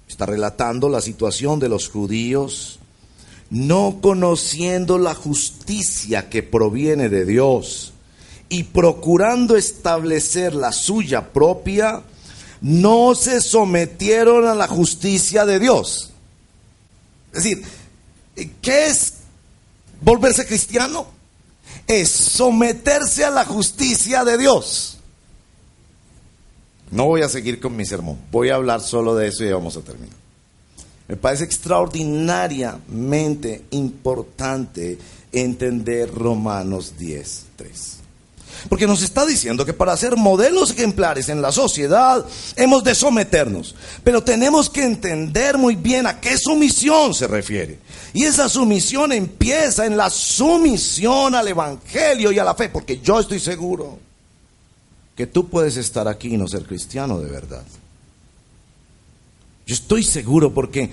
Está 0.07 0.25
relatando 0.25 0.89
la 0.89 1.01
situación 1.01 1.59
de 1.59 1.69
los 1.69 1.89
judíos 1.89 2.79
no 3.49 3.99
conociendo 4.01 4.97
la 4.97 5.15
justicia 5.15 6.29
que 6.29 6.43
proviene 6.43 7.09
de 7.09 7.25
Dios 7.25 7.93
y 8.49 8.63
procurando 8.63 9.55
establecer 9.55 10.53
la 10.53 10.71
suya 10.71 11.31
propia, 11.33 12.03
no 12.61 13.13
se 13.15 13.41
sometieron 13.41 14.45
a 14.45 14.55
la 14.55 14.67
justicia 14.67 15.45
de 15.45 15.59
Dios. 15.59 16.11
Es 17.33 17.43
decir, 17.43 17.63
¿qué 18.61 18.87
es 18.87 19.13
volverse 20.01 20.45
cristiano? 20.45 21.07
Es 21.87 22.09
someterse 22.09 23.25
a 23.25 23.29
la 23.29 23.45
justicia 23.45 24.25
de 24.25 24.37
Dios. 24.37 24.96
No 26.91 27.05
voy 27.05 27.21
a 27.21 27.29
seguir 27.29 27.59
con 27.59 27.75
mi 27.75 27.85
sermón, 27.85 28.17
voy 28.31 28.49
a 28.49 28.55
hablar 28.55 28.81
solo 28.81 29.15
de 29.15 29.27
eso 29.27 29.43
y 29.43 29.51
vamos 29.51 29.77
a 29.77 29.81
terminar. 29.81 30.15
Me 31.07 31.15
parece 31.15 31.43
extraordinariamente 31.45 33.65
importante 33.71 34.97
entender 35.31 36.13
Romanos 36.13 36.93
10, 36.97 37.45
3. 37.55 37.97
Porque 38.69 38.87
nos 38.87 39.01
está 39.01 39.25
diciendo 39.25 39.65
que 39.65 39.73
para 39.73 39.95
ser 39.95 40.17
modelos 40.17 40.71
ejemplares 40.71 41.29
en 41.29 41.41
la 41.41 41.51
sociedad 41.51 42.25
hemos 42.55 42.83
de 42.83 42.95
someternos. 42.95 43.75
Pero 44.03 44.23
tenemos 44.23 44.69
que 44.69 44.83
entender 44.83 45.57
muy 45.57 45.75
bien 45.75 46.07
a 46.07 46.19
qué 46.19 46.37
sumisión 46.37 47.13
se 47.13 47.27
refiere. 47.27 47.79
Y 48.13 48.23
esa 48.23 48.49
sumisión 48.49 49.11
empieza 49.11 49.85
en 49.85 49.95
la 49.95 50.09
sumisión 50.09 51.35
al 51.35 51.47
Evangelio 51.47 52.31
y 52.31 52.39
a 52.39 52.43
la 52.43 52.55
fe. 52.55 52.69
Porque 52.69 52.99
yo 52.99 53.19
estoy 53.19 53.39
seguro 53.39 53.99
que 55.17 55.27
tú 55.27 55.49
puedes 55.49 55.75
estar 55.77 56.07
aquí 56.07 56.35
y 56.35 56.37
no 56.37 56.47
ser 56.47 56.63
cristiano 56.63 57.19
de 57.19 57.29
verdad. 57.29 57.63
Yo 59.65 59.73
estoy 59.73 60.03
seguro 60.03 60.53
porque 60.53 60.91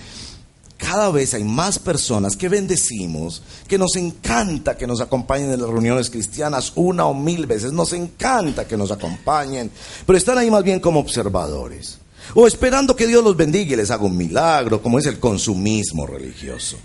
cada 0.78 1.10
vez 1.10 1.34
hay 1.34 1.44
más 1.44 1.78
personas 1.78 2.34
que 2.36 2.48
bendecimos, 2.48 3.42
que 3.68 3.76
nos 3.78 3.94
encanta 3.96 4.76
que 4.76 4.86
nos 4.86 5.02
acompañen 5.02 5.52
en 5.52 5.60
las 5.60 5.68
reuniones 5.68 6.08
cristianas 6.10 6.72
una 6.74 7.04
o 7.04 7.14
mil 7.14 7.46
veces, 7.46 7.72
nos 7.72 7.92
encanta 7.92 8.66
que 8.66 8.78
nos 8.78 8.90
acompañen, 8.90 9.70
pero 10.06 10.16
están 10.16 10.38
ahí 10.38 10.50
más 10.50 10.64
bien 10.64 10.80
como 10.80 11.00
observadores, 11.00 11.98
o 12.34 12.46
esperando 12.46 12.96
que 12.96 13.06
Dios 13.06 13.22
los 13.22 13.36
bendiga 13.36 13.74
y 13.74 13.76
les 13.76 13.90
haga 13.90 14.04
un 14.04 14.16
milagro, 14.16 14.82
como 14.82 14.98
es 14.98 15.04
el 15.06 15.20
consumismo 15.20 16.06
religioso. 16.06 16.78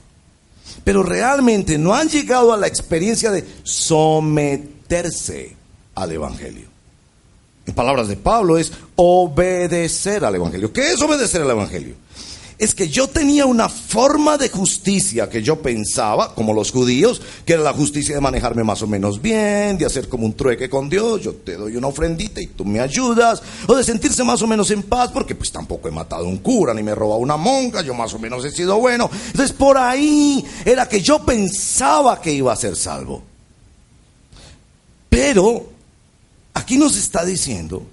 Pero 0.83 1.03
realmente 1.03 1.77
no 1.77 1.95
han 1.95 2.09
llegado 2.09 2.53
a 2.53 2.57
la 2.57 2.67
experiencia 2.67 3.31
de 3.31 3.45
someterse 3.63 5.55
al 5.95 6.11
Evangelio. 6.11 6.68
Palabras 7.73 8.07
de 8.07 8.15
Pablo 8.15 8.57
es 8.57 8.71
obedecer 8.95 10.25
al 10.25 10.35
Evangelio. 10.35 10.71
¿Qué 10.73 10.91
es 10.91 11.01
obedecer 11.01 11.41
al 11.41 11.51
Evangelio? 11.51 11.95
es 12.59 12.75
que 12.75 12.89
yo 12.89 13.07
tenía 13.07 13.45
una 13.45 13.69
forma 13.69 14.37
de 14.37 14.49
justicia 14.49 15.29
que 15.29 15.41
yo 15.41 15.61
pensaba, 15.61 16.35
como 16.35 16.53
los 16.53 16.71
judíos, 16.71 17.21
que 17.45 17.53
era 17.53 17.63
la 17.63 17.71
justicia 17.71 18.13
de 18.13 18.21
manejarme 18.21 18.65
más 18.65 18.81
o 18.81 18.87
menos 18.87 19.21
bien, 19.21 19.77
de 19.77 19.85
hacer 19.85 20.09
como 20.09 20.25
un 20.25 20.33
trueque 20.33 20.69
con 20.69 20.89
Dios, 20.89 21.21
yo 21.21 21.33
te 21.33 21.55
doy 21.55 21.77
una 21.77 21.87
ofrendita 21.87 22.41
y 22.41 22.47
tú 22.47 22.65
me 22.65 22.81
ayudas, 22.81 23.41
o 23.65 23.75
de 23.75 23.83
sentirse 23.85 24.25
más 24.25 24.41
o 24.41 24.47
menos 24.47 24.69
en 24.71 24.83
paz, 24.83 25.09
porque 25.13 25.35
pues 25.35 25.53
tampoco 25.53 25.87
he 25.87 25.91
matado 25.91 26.25
a 26.25 26.27
un 26.27 26.39
cura 26.39 26.73
ni 26.73 26.83
me 26.83 26.91
he 26.91 26.95
robado 26.95 27.21
una 27.21 27.37
monja, 27.37 27.81
yo 27.81 27.93
más 27.93 28.13
o 28.13 28.19
menos 28.19 28.43
he 28.43 28.51
sido 28.51 28.77
bueno. 28.77 29.09
Entonces 29.27 29.53
por 29.53 29.77
ahí 29.77 30.43
era 30.65 30.89
que 30.89 30.99
yo 31.01 31.23
pensaba 31.23 32.19
que 32.19 32.33
iba 32.33 32.51
a 32.51 32.57
ser 32.57 32.75
salvo. 32.75 33.23
Pero 35.07 35.78
aquí 36.59 36.77
nos 36.77 36.97
está 36.97 37.25
diciendo 37.25 37.85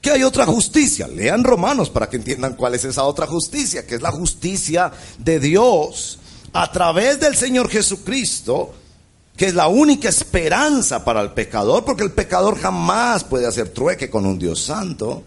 que 0.00 0.10
hay 0.10 0.22
otra 0.22 0.46
justicia. 0.46 1.06
Lean 1.06 1.44
Romanos 1.44 1.90
para 1.90 2.08
que 2.08 2.16
entiendan 2.16 2.54
cuál 2.54 2.74
es 2.74 2.84
esa 2.84 3.04
otra 3.04 3.26
justicia, 3.26 3.86
que 3.86 3.94
es 3.96 4.02
la 4.02 4.10
justicia 4.10 4.92
de 5.18 5.40
Dios 5.40 6.18
a 6.52 6.70
través 6.72 7.20
del 7.20 7.36
Señor 7.36 7.68
Jesucristo, 7.68 8.74
que 9.36 9.46
es 9.46 9.54
la 9.54 9.68
única 9.68 10.08
esperanza 10.08 11.04
para 11.04 11.20
el 11.20 11.32
pecador, 11.32 11.84
porque 11.84 12.02
el 12.02 12.12
pecador 12.12 12.58
jamás 12.58 13.24
puede 13.24 13.46
hacer 13.46 13.68
trueque 13.70 14.10
con 14.10 14.26
un 14.26 14.38
Dios 14.38 14.60
santo. 14.60 15.22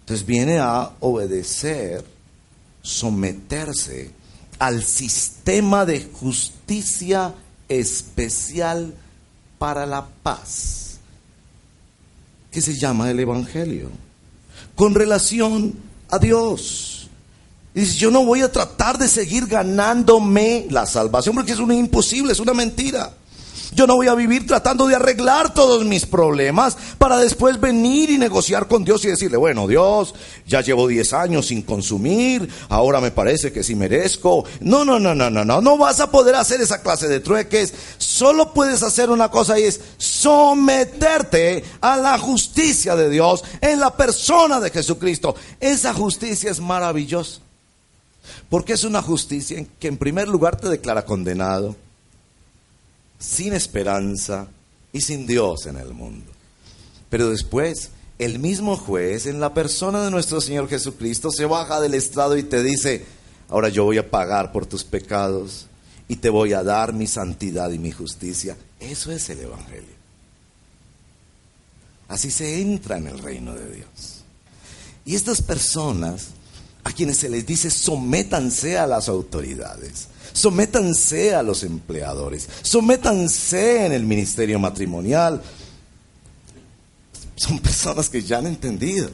Entonces 0.00 0.26
viene 0.26 0.58
a 0.58 0.92
obedecer, 1.00 2.04
someterse 2.82 4.10
al 4.58 4.84
sistema 4.84 5.84
de 5.84 6.08
justicia 6.12 7.34
especial 7.68 8.94
para 9.58 9.86
la 9.86 10.06
paz 10.22 10.98
que 12.50 12.60
se 12.60 12.74
llama 12.74 13.10
el 13.10 13.20
Evangelio, 13.20 13.90
con 14.74 14.94
relación 14.94 15.74
a 16.10 16.18
Dios. 16.18 17.08
dice, 17.74 17.96
yo 17.96 18.10
no 18.10 18.24
voy 18.24 18.40
a 18.40 18.50
tratar 18.50 18.96
de 18.96 19.08
seguir 19.08 19.46
ganándome 19.46 20.66
la 20.70 20.86
salvación 20.86 21.34
porque 21.34 21.52
es 21.52 21.58
una 21.58 21.74
imposible, 21.74 22.32
es 22.32 22.40
una 22.40 22.54
mentira. 22.54 23.12
Yo 23.74 23.86
no 23.86 23.96
voy 23.96 24.08
a 24.08 24.14
vivir 24.14 24.46
tratando 24.46 24.86
de 24.86 24.94
arreglar 24.94 25.52
todos 25.52 25.84
mis 25.84 26.06
problemas 26.06 26.76
para 26.98 27.18
después 27.18 27.60
venir 27.60 28.10
y 28.10 28.18
negociar 28.18 28.68
con 28.68 28.84
Dios 28.84 29.04
y 29.04 29.08
decirle, 29.08 29.36
bueno, 29.36 29.66
Dios, 29.66 30.14
ya 30.46 30.60
llevo 30.60 30.86
10 30.86 31.12
años 31.12 31.46
sin 31.46 31.62
consumir, 31.62 32.48
ahora 32.68 33.00
me 33.00 33.10
parece 33.10 33.52
que 33.52 33.62
sí 33.62 33.74
merezco. 33.74 34.44
No, 34.60 34.84
no, 34.84 34.98
no, 34.98 35.14
no, 35.14 35.30
no, 35.30 35.44
no, 35.44 35.60
no 35.60 35.78
vas 35.78 36.00
a 36.00 36.10
poder 36.10 36.36
hacer 36.36 36.60
esa 36.60 36.82
clase 36.82 37.08
de 37.08 37.20
trueques. 37.20 37.74
Solo 37.98 38.52
puedes 38.52 38.82
hacer 38.82 39.10
una 39.10 39.30
cosa 39.30 39.58
y 39.58 39.64
es 39.64 39.80
someterte 39.98 41.64
a 41.80 41.96
la 41.96 42.18
justicia 42.18 42.96
de 42.96 43.10
Dios 43.10 43.44
en 43.60 43.80
la 43.80 43.96
persona 43.96 44.60
de 44.60 44.70
Jesucristo. 44.70 45.34
Esa 45.60 45.92
justicia 45.92 46.50
es 46.50 46.60
maravillosa. 46.60 47.40
Porque 48.48 48.72
es 48.72 48.84
una 48.84 49.02
justicia 49.02 49.64
que 49.78 49.88
en 49.88 49.96
primer 49.96 50.28
lugar 50.28 50.56
te 50.56 50.68
declara 50.68 51.04
condenado 51.04 51.76
sin 53.18 53.52
esperanza 53.52 54.48
y 54.92 55.00
sin 55.00 55.26
Dios 55.26 55.66
en 55.66 55.76
el 55.76 55.92
mundo. 55.94 56.30
Pero 57.10 57.30
después, 57.30 57.90
el 58.18 58.38
mismo 58.38 58.76
juez, 58.76 59.26
en 59.26 59.40
la 59.40 59.54
persona 59.54 60.04
de 60.04 60.10
nuestro 60.10 60.40
Señor 60.40 60.68
Jesucristo, 60.68 61.30
se 61.30 61.44
baja 61.44 61.80
del 61.80 61.94
estrado 61.94 62.36
y 62.36 62.42
te 62.42 62.62
dice, 62.62 63.04
ahora 63.48 63.68
yo 63.68 63.84
voy 63.84 63.98
a 63.98 64.10
pagar 64.10 64.52
por 64.52 64.66
tus 64.66 64.84
pecados 64.84 65.66
y 66.08 66.16
te 66.16 66.30
voy 66.30 66.52
a 66.52 66.62
dar 66.62 66.92
mi 66.92 67.06
santidad 67.06 67.70
y 67.70 67.78
mi 67.78 67.92
justicia. 67.92 68.56
Eso 68.80 69.12
es 69.12 69.28
el 69.30 69.40
Evangelio. 69.40 69.96
Así 72.08 72.30
se 72.30 72.60
entra 72.60 72.98
en 72.98 73.08
el 73.08 73.18
reino 73.18 73.54
de 73.54 73.74
Dios. 73.74 74.22
Y 75.04 75.14
estas 75.14 75.42
personas 75.42 76.28
a 76.84 76.92
quienes 76.92 77.16
se 77.16 77.28
les 77.28 77.44
dice 77.44 77.70
sométanse 77.70 78.78
a 78.78 78.86
las 78.86 79.08
autoridades, 79.08 80.08
sométanse 80.36 81.34
a 81.34 81.42
los 81.42 81.62
empleadores, 81.62 82.46
sométanse 82.60 83.86
en 83.86 83.92
el 83.92 84.04
ministerio 84.04 84.58
matrimonial. 84.58 85.40
Son 87.34 87.58
personas 87.58 88.10
que 88.10 88.22
ya 88.22 88.38
han 88.38 88.46
entendido 88.46 89.08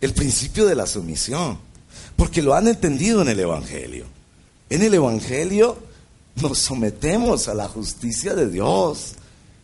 el 0.00 0.12
principio 0.12 0.64
de 0.64 0.76
la 0.76 0.86
sumisión, 0.86 1.58
porque 2.14 2.40
lo 2.40 2.54
han 2.54 2.68
entendido 2.68 3.20
en 3.22 3.28
el 3.28 3.40
Evangelio. 3.40 4.06
En 4.70 4.82
el 4.82 4.94
Evangelio 4.94 5.76
nos 6.36 6.58
sometemos 6.58 7.48
a 7.48 7.54
la 7.54 7.66
justicia 7.66 8.34
de 8.34 8.48
Dios 8.48 9.14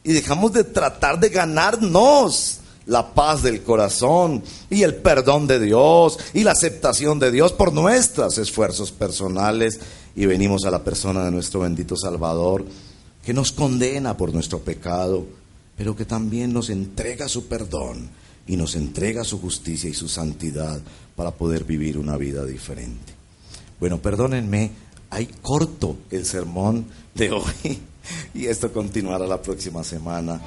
y 0.02 0.12
dejamos 0.12 0.52
de 0.52 0.64
tratar 0.64 1.20
de 1.20 1.28
ganarnos 1.28 2.59
la 2.87 3.14
paz 3.14 3.42
del 3.42 3.62
corazón 3.62 4.42
y 4.68 4.83
el 4.83 4.96
perdón 4.96 5.46
de 5.46 5.61
Dios 5.61 6.18
y 6.35 6.42
la 6.42 6.52
aceptación 6.52 7.20
de 7.20 7.31
Dios 7.31 7.52
por 7.52 7.72
nuestros 7.72 8.38
esfuerzos 8.38 8.90
personales 8.90 9.78
y 10.14 10.27
venimos 10.27 10.64
a 10.64 10.70
la 10.70 10.85
persona 10.85 11.25
de 11.25 11.31
nuestro 11.31 11.61
bendito 11.61 11.96
Salvador 11.96 12.64
que 13.25 13.33
nos 13.33 13.53
condena 13.53 14.16
por 14.16 14.33
nuestro 14.33 14.61
pecado, 14.61 15.27
pero 15.77 15.94
que 15.96 16.05
también 16.05 16.53
nos 16.53 16.70
entrega 16.70 17.29
su 17.29 17.46
perdón 17.46 18.11
y 18.46 18.57
nos 18.57 18.75
entrega 18.75 19.25
su 19.25 19.40
justicia 19.40 19.88
y 19.88 19.94
su 19.94 20.09
santidad 20.09 20.81
para 21.14 21.31
poder 21.31 21.64
vivir 21.64 21.98
una 21.98 22.16
vida 22.16 22.44
diferente. 22.44 23.14
Bueno, 23.79 23.98
perdónenme, 23.98 24.70
hay 25.11 25.27
corto 25.40 25.96
el 26.11 26.25
sermón 26.25 26.87
de 27.14 27.31
hoy 27.31 27.81
y 28.35 28.46
esto 28.46 28.72
continuará 28.72 29.27
la 29.27 29.40
próxima 29.40 29.85
semana. 29.85 30.40